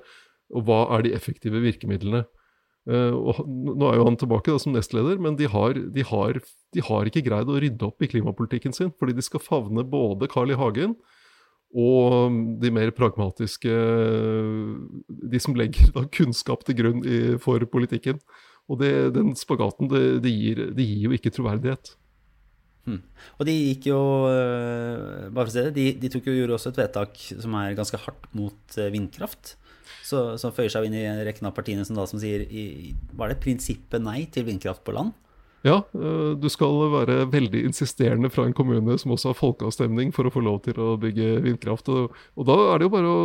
og 0.54 0.66
hva 0.68 0.80
er 0.98 1.06
de 1.06 1.14
effektive 1.18 1.62
virkemidlene. 1.64 2.26
Uh, 2.90 3.16
og 3.16 3.44
nå 3.48 3.88
er 3.88 4.00
jo 4.00 4.08
han 4.10 4.20
tilbake 4.20 4.52
da, 4.52 4.60
som 4.60 4.76
nestleder, 4.76 5.22
men 5.24 5.38
de 5.40 5.48
har, 5.50 5.78
de, 5.96 6.06
har, 6.10 6.40
de 6.76 6.84
har, 6.84 7.10
ikke 7.10 7.24
greid 7.26 7.50
å 7.50 7.60
rydde 7.64 7.88
opp 7.88 8.04
i 8.04 8.10
klimapolitikken 8.12 8.76
sin. 8.76 8.92
Fordi 9.00 9.16
de 9.18 9.26
skal 9.26 9.44
favne 9.44 9.86
både 9.88 10.30
Carl 10.32 10.52
I. 10.52 10.60
Hagen 10.60 10.98
og 11.74 12.36
de 12.62 12.70
mer 12.70 12.92
pragmatiske 12.94 13.72
De 15.10 15.40
som 15.42 15.56
legger 15.58 15.90
da, 15.96 16.04
kunnskap 16.06 16.62
til 16.68 16.78
grunn 16.78 17.02
i, 17.02 17.22
for 17.42 17.64
politikken. 17.66 18.20
Og 18.70 18.80
det, 18.84 18.94
den 19.16 19.34
spagaten, 19.36 19.90
det, 19.92 20.04
det, 20.24 20.32
gir, 20.32 20.62
det 20.78 20.86
gir 20.86 21.08
jo 21.08 21.18
ikke 21.18 21.34
troverdighet. 21.34 21.96
Hmm. 22.84 23.00
Og 23.40 23.48
de 23.48 23.54
gikk 23.56 23.86
jo 23.94 23.98
eh, 24.28 25.30
Bare 25.32 25.46
for 25.46 25.48
å 25.48 25.54
si 25.54 25.62
det, 25.64 25.72
de, 25.78 25.86
de 26.02 26.10
tok 26.12 26.26
jo, 26.28 26.34
gjorde 26.36 26.58
også 26.58 26.74
et 26.74 26.82
vedtak 26.82 27.16
som 27.32 27.56
er 27.56 27.78
ganske 27.78 28.00
hardt 28.06 28.26
mot 28.36 28.76
eh, 28.76 28.92
vindkraft. 28.92 29.56
Så, 30.04 30.36
som 30.42 30.52
føyer 30.52 30.74
seg 30.74 30.90
inn 30.90 30.98
i 31.00 31.06
rekken 31.24 31.48
av 31.48 31.56
partiene 31.56 31.86
som 31.88 31.96
da 31.96 32.04
som 32.10 32.20
sier 32.20 32.44
i, 32.44 32.92
Var 33.16 33.32
det 33.32 33.40
prinsippet 33.44 34.04
nei 34.04 34.26
til 34.34 34.48
vindkraft 34.50 34.84
på 34.84 34.96
land? 34.96 35.16
Ja, 35.64 35.78
eh, 35.96 36.32
du 36.36 36.50
skal 36.52 36.76
være 36.92 37.22
veldig 37.32 37.62
insisterende 37.70 38.28
fra 38.32 38.44
en 38.44 38.56
kommune 38.56 38.98
som 39.00 39.14
også 39.16 39.32
har 39.32 39.38
folkeavstemning 39.40 40.10
for 40.12 40.28
å 40.28 40.32
få 40.34 40.42
lov 40.44 40.58
til 40.66 40.76
å 40.84 40.98
bygge 41.00 41.38
vindkraft. 41.46 41.88
Og, 41.88 42.18
da 42.50 42.58
er 42.74 42.82
det 42.82 42.90
jo 42.90 42.92
bare 42.92 43.14
å 43.14 43.22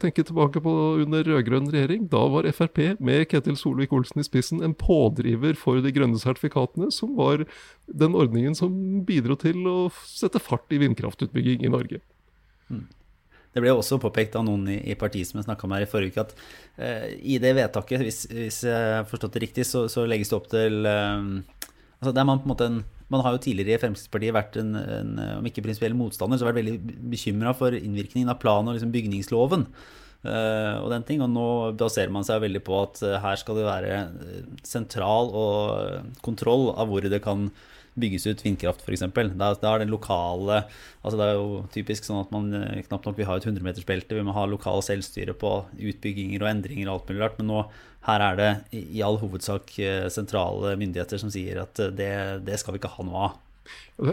tenke 0.00 0.24
tilbake 0.24 0.62
på 0.64 0.72
under 1.04 1.28
rød-grønn 1.28 1.68
regjering. 1.74 2.06
Da 2.12 2.24
var 2.32 2.48
Frp 2.56 2.80
med 2.96 3.26
Ketil 3.28 3.60
Solvik-Olsen 3.60 4.24
i 4.24 4.26
spissen 4.26 4.64
en 4.64 4.72
pådriver 4.72 5.58
for 5.60 5.84
de 5.84 5.92
grønne 5.92 6.16
sertifikatene, 6.22 6.88
som 6.96 7.12
var 7.20 7.44
den 7.84 8.16
ordningen 8.16 8.56
som 8.56 9.04
bidro 9.04 9.36
til 9.36 9.60
å 9.68 9.76
sette 10.08 10.40
fart 10.40 10.72
i 10.72 10.80
vindkraftutbygging 10.80 11.68
i 11.68 11.72
Norge. 11.76 12.00
Mm. 12.72 12.86
Det 13.52 13.60
ble 13.60 13.72
også 13.76 14.00
påpekt 14.00 14.38
av 14.40 14.46
noen 14.46 14.64
i, 14.72 14.78
i 14.88 14.96
partiet 14.96 15.28
som 15.28 15.42
jeg 15.42 15.44
snakka 15.44 15.68
med 15.68 15.82
her 15.82 15.84
i 15.84 15.92
forrige 15.92 16.14
uke, 16.14 16.24
at 16.24 16.80
eh, 16.80 17.10
i 17.20 17.36
det 17.36 17.52
vedtaket, 17.58 18.00
hvis, 18.00 18.24
hvis, 18.32 18.62
jeg 18.64 18.94
har 18.96 19.04
forstått 19.10 19.36
det 19.36 19.42
riktig, 19.44 19.68
så, 19.68 19.90
så 19.92 20.06
legges 20.08 20.32
det 20.32 20.38
opp 20.38 20.48
til 20.54 20.88
eh, 20.88 21.66
Altså, 22.02 22.26
man, 22.26 22.42
en, 22.66 22.78
man, 23.12 23.22
har 23.22 23.36
jo 23.36 23.42
tidligere 23.44 23.78
i 23.78 23.82
Fremskrittspartiet 23.84 24.34
vært 24.34 24.56
en, 24.58 24.74
en 24.74 25.10
om 25.38 25.46
ikke 25.46 25.62
prinsipiell 25.62 25.94
motstander, 25.94 26.40
så 26.40 26.48
vært 26.48 26.58
veldig 26.58 26.78
bekymra 27.12 27.54
for 27.54 27.76
innvirkningen 27.78 28.32
av 28.32 28.40
plan- 28.42 28.66
og 28.66 28.74
liksom 28.74 28.90
bygningsloven. 28.94 29.68
Uh, 30.22 30.78
og 30.84 30.92
den 30.92 31.02
ting, 31.02 31.22
og 31.22 31.30
nå 31.34 31.46
baserer 31.78 32.12
man 32.14 32.26
seg 32.26 32.44
veldig 32.44 32.60
på 32.62 32.76
at 32.78 33.00
uh, 33.02 33.16
her 33.24 33.38
skal 33.40 33.56
det 33.58 33.64
være 33.66 33.96
eh, 33.98 34.44
sentral 34.62 35.32
og 35.34 36.20
kontroll 36.22 36.68
av 36.78 36.92
hvor 36.92 37.02
det 37.02 37.18
kan 37.24 37.48
bygges 37.98 38.26
ut 38.30 38.42
vindkraft, 38.44 38.82
f.eks. 38.86 39.04
Da, 39.12 39.52
da 39.60 39.72
er 39.74 39.82
det 39.82 39.92
lokale 39.92 40.62
altså 41.02 41.16
Det 41.18 41.26
er 41.26 41.34
jo 41.36 41.62
typisk 41.74 42.06
sånn 42.06 42.22
at 42.22 42.30
man 42.32 42.50
knapt 42.88 43.08
nok 43.08 43.16
vil 43.18 43.26
ha 43.28 43.36
et 43.36 43.46
100-metersbelte, 43.48 44.14
vi 44.16 44.24
må 44.24 44.34
ha 44.36 44.44
lokal 44.46 44.84
selvstyre 44.86 45.34
på 45.36 45.54
utbygginger 45.76 46.44
og 46.44 46.52
endringer 46.52 46.88
og 46.88 46.94
alt 46.94 47.10
mulig 47.10 47.24
rart. 47.24 47.40
Men 47.40 47.50
nå 47.50 47.64
her 48.08 48.24
er 48.24 48.38
det 48.38 48.50
i 48.74 49.02
all 49.04 49.18
hovedsak 49.20 49.72
eh, 49.78 50.08
sentrale 50.10 50.74
myndigheter 50.80 51.20
som 51.22 51.30
sier 51.30 51.62
at 51.62 51.78
eh, 51.82 51.92
det, 51.94 52.12
det 52.48 52.58
skal 52.58 52.74
vi 52.74 52.82
ikke 52.82 52.94
ha 52.96 53.06
noe 53.06 53.26
av. 53.28 53.40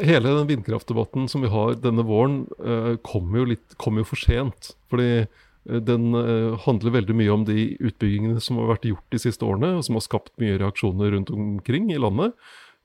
Hele 0.05 0.29
den 0.29 0.49
vindkraftdebatten 0.51 1.25
som 1.31 1.41
vi 1.41 1.49
har 1.49 1.73
denne 1.81 2.05
våren, 2.05 2.43
eh, 2.61 2.95
kommer 3.05 3.41
jo, 3.41 3.57
kom 3.81 3.97
jo 3.97 4.05
for 4.07 4.21
sent. 4.21 4.75
Fordi 4.91 5.25
den 5.69 6.15
handler 6.63 6.93
veldig 6.95 7.13
mye 7.19 7.33
om 7.33 7.43
de 7.45 7.75
utbyggingene 7.83 8.39
som 8.41 8.57
har 8.57 8.71
vært 8.71 8.87
gjort 8.89 9.13
de 9.13 9.19
siste 9.21 9.45
årene, 9.45 9.75
og 9.77 9.83
som 9.85 9.97
har 9.99 10.05
skapt 10.05 10.31
mye 10.41 10.55
reaksjoner 10.57 11.11
rundt 11.13 11.29
omkring 11.35 11.91
i 11.93 11.99
landet. 11.99 12.33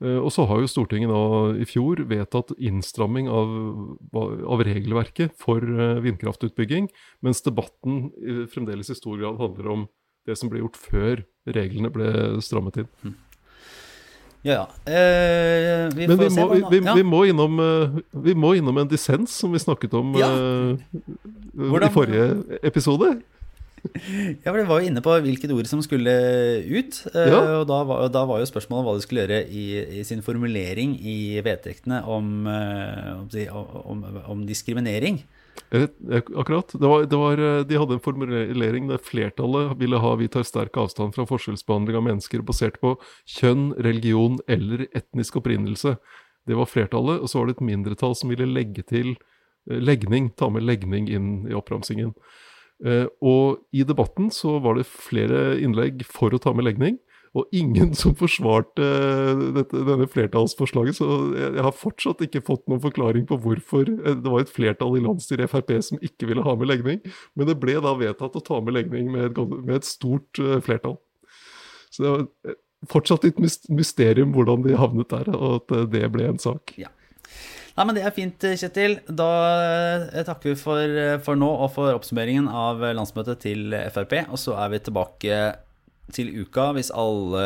Og 0.02 0.26
så 0.35 0.42
har 0.50 0.59
jo 0.59 0.68
Stortinget 0.68 1.09
nå 1.09 1.18
i 1.62 1.64
fjor 1.68 2.00
vedtatt 2.11 2.50
innstramming 2.59 3.28
av, 3.30 3.52
av 4.18 4.64
regelverket 4.66 5.37
for 5.40 5.62
vindkraftutbygging, 6.04 6.88
mens 7.24 7.44
debatten 7.46 8.09
fremdeles 8.50 8.90
i 8.90 8.96
stor 8.98 9.20
grad 9.22 9.38
handler 9.38 9.70
om 9.70 9.87
det 10.26 10.37
som 10.40 10.50
ble 10.50 10.64
gjort 10.64 10.80
før 10.80 11.22
reglene 11.54 11.92
ble 11.94 12.11
strammet 12.44 12.83
inn. 12.83 12.90
Hm. 13.04 13.14
Ja, 14.44 14.52
ja. 14.52 14.92
Eh, 14.92 15.88
vi 15.96 16.07
Men 16.07 16.18
vi 16.18 16.28
må, 16.37 16.48
vi, 16.68 16.80
ja. 16.85 16.94
vi, 16.94 17.02
må 17.02 17.22
innom, 17.24 17.61
eh, 17.64 17.94
vi 18.26 18.35
må 18.37 18.52
innom 18.59 18.76
en 18.83 18.90
dissens, 18.90 19.33
som 19.33 19.52
vi 19.52 19.61
snakket 19.62 19.94
om 19.96 20.12
ja. 20.20 20.28
i 20.76 21.88
forrige 21.94 22.26
episode. 22.61 23.14
Ja, 24.44 24.50
for 24.50 24.58
Det 24.58 24.66
var 24.68 24.80
jo 24.82 24.88
inne 24.90 25.02
på 25.04 25.14
hvilket 25.24 25.52
ord 25.54 25.68
som 25.70 25.82
skulle 25.84 26.12
ut. 26.64 27.00
Ja. 27.14 27.60
Og 27.60 27.68
da 27.68 27.78
var, 27.86 28.08
da 28.12 28.24
var, 28.28 28.42
jo 28.42 28.48
spørsmålet 28.48 28.86
hva 28.86 28.96
de 28.96 29.04
skulle 29.04 29.24
gjøre 29.24 29.40
i, 29.48 29.64
i 30.00 30.04
sin 30.08 30.24
formulering 30.24 30.96
i 31.00 31.40
vedtektene 31.44 32.02
om, 32.08 32.46
om, 32.48 34.04
om, 34.24 34.44
diskriminering. 34.48 35.22
Akkurat. 36.36 36.72
Det 36.72 36.86
var, 36.86 37.04
det 37.04 37.16
var, 37.16 37.38
eh, 37.38 37.64
de 37.66 37.78
hadde 37.78 37.94
en 37.94 38.02
formulering 38.02 38.88
der 38.88 38.98
flertallet 39.02 39.74
ville 39.78 39.98
ha 39.98 40.14
'vi 40.16 40.28
tar 40.28 40.42
sterk 40.42 40.76
avstand 40.76 41.14
fra 41.14 41.26
forskjellsbehandling 41.26 41.96
av 41.96 42.02
mennesker 42.02 42.42
basert 42.42 42.80
på 42.80 42.96
kjønn, 43.26 43.74
religion 43.78 44.38
eller 44.48 44.86
etnisk 44.94 45.36
opprinnelse'. 45.36 45.96
Det 46.46 46.54
var 46.54 46.66
flertallet. 46.66 47.20
Og 47.20 47.28
så 47.28 47.38
var 47.38 47.46
det 47.46 47.56
et 47.56 47.66
mindretall 47.66 48.14
som 48.14 48.30
ville 48.30 48.46
legge 48.46 48.82
til 48.82 49.16
eh, 49.70 49.78
legning, 49.78 50.30
ta 50.36 50.48
med 50.48 50.62
legning 50.62 51.08
inn 51.08 51.46
i 51.48 51.54
oppramsingen. 51.54 52.14
Eh, 52.82 53.06
og 53.22 53.62
i 53.76 53.84
debatten 53.87 54.32
så 54.34 54.58
var 54.64 54.78
det 54.78 54.88
flere 54.90 55.54
innlegg 55.62 56.02
for 56.08 56.34
å 56.34 56.40
ta 56.42 56.54
med 56.56 56.66
legning 56.66 56.98
og 57.34 57.50
ingen 57.54 57.94
som 57.98 58.14
forsvarte 58.18 58.88
dette, 59.56 59.84
denne 59.87 60.08
flertallsforslaget. 60.10 60.98
Så 60.98 61.08
jeg, 61.38 61.62
har 61.66 61.74
fortsatt 61.74 62.22
ikke 62.26 62.44
fått 62.46 62.66
noen 62.70 62.82
forklaring 62.82 63.28
på 63.30 63.38
hvorfor 63.42 63.88
det 63.90 64.26
var 64.26 64.44
et 64.44 64.52
flertall 64.54 64.98
i 64.98 65.02
landsstyret 65.04 65.50
Frp 65.50 65.74
som 65.82 66.02
ikke 66.02 66.30
ville 66.30 66.44
ha 66.46 66.54
med 66.58 66.70
legning. 66.70 67.02
Men 67.34 67.50
det 67.50 67.58
ble 67.62 67.78
da 67.82 67.96
vedtatt 67.98 68.38
å 68.38 68.44
ta 68.44 68.60
med 68.62 68.78
legning 68.78 69.10
med 69.14 69.32
et, 69.32 69.42
med 69.56 69.80
et 69.80 69.88
stort 69.88 70.42
flertall. 70.66 70.98
Så 71.94 72.02
det 72.02 72.10
var 72.10 72.24
eh, 72.48 72.58
fortsatt 72.90 73.26
et 73.28 73.40
mysterium 73.70 74.34
hvordan 74.34 74.64
de 74.66 74.78
havnet 74.78 75.10
der, 75.12 75.30
og 75.34 75.60
at 75.60 75.76
eh, 75.76 75.88
det 75.94 76.08
ble 76.14 76.28
en 76.32 76.42
sak. 76.42 76.74
Ja. 76.80 76.90
Nei, 77.74 77.84
men 77.88 77.96
Det 77.96 78.04
er 78.06 78.14
fint, 78.14 78.46
Kjetil. 78.60 79.00
Da 79.08 79.30
takker 80.28 80.52
vi 80.52 80.56
for, 80.58 80.98
for 81.26 81.38
nå 81.38 81.48
og 81.50 81.72
for 81.74 81.96
oppsummeringen 81.96 82.46
av 82.46 82.84
landsmøtet 82.94 83.42
til 83.42 83.74
Frp. 83.94 84.20
Og 84.28 84.38
så 84.38 84.54
er 84.62 84.70
vi 84.70 84.82
tilbake 84.87 85.40
til 86.14 86.30
uka 86.44 86.68
hvis 86.76 86.92
alle 86.94 87.42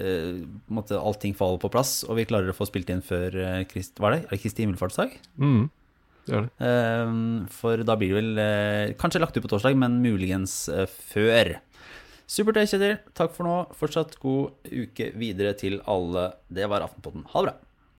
eh, 0.00 0.42
måtte, 0.72 0.96
allting 0.96 1.36
faller 1.36 1.60
på 1.60 1.68
plass 1.68 1.98
og 2.08 2.16
vi 2.16 2.24
klarer 2.24 2.48
å 2.48 2.56
få 2.56 2.64
spilt 2.64 2.88
inn 2.88 3.02
før 3.04 3.36
Krist, 3.68 4.00
er 4.00 4.14
det? 4.14 4.20
Er 4.24 4.32
det 4.32 4.40
Kristi 4.40 4.64
himmelfartsdag? 4.64 5.12
Mm. 5.36 5.66
Gjerne. 6.24 6.48
det. 6.56 7.52
For 7.52 7.84
da 7.84 7.96
blir 8.00 8.14
det 8.14 8.20
vel 8.20 8.40
eh, 8.40 8.94
kanskje 9.00 9.20
lagt 9.22 9.36
ut 9.36 9.44
på 9.44 9.50
torsdag, 9.52 9.76
men 9.76 10.00
muligens 10.04 10.68
eh, 10.72 10.88
før. 10.88 11.56
Supert, 12.24 12.62
Kjetil. 12.70 12.96
Takk 13.16 13.34
for 13.36 13.46
nå. 13.46 13.58
Fortsatt 13.76 14.16
god 14.22 14.70
uke 14.72 15.10
videre 15.20 15.52
til 15.60 15.80
alle. 15.90 16.30
Det 16.48 16.68
var 16.70 16.86
Aftenpodden. 16.86 17.26
Ha 17.34 17.42
det 17.42 17.52
bra. 17.52 17.56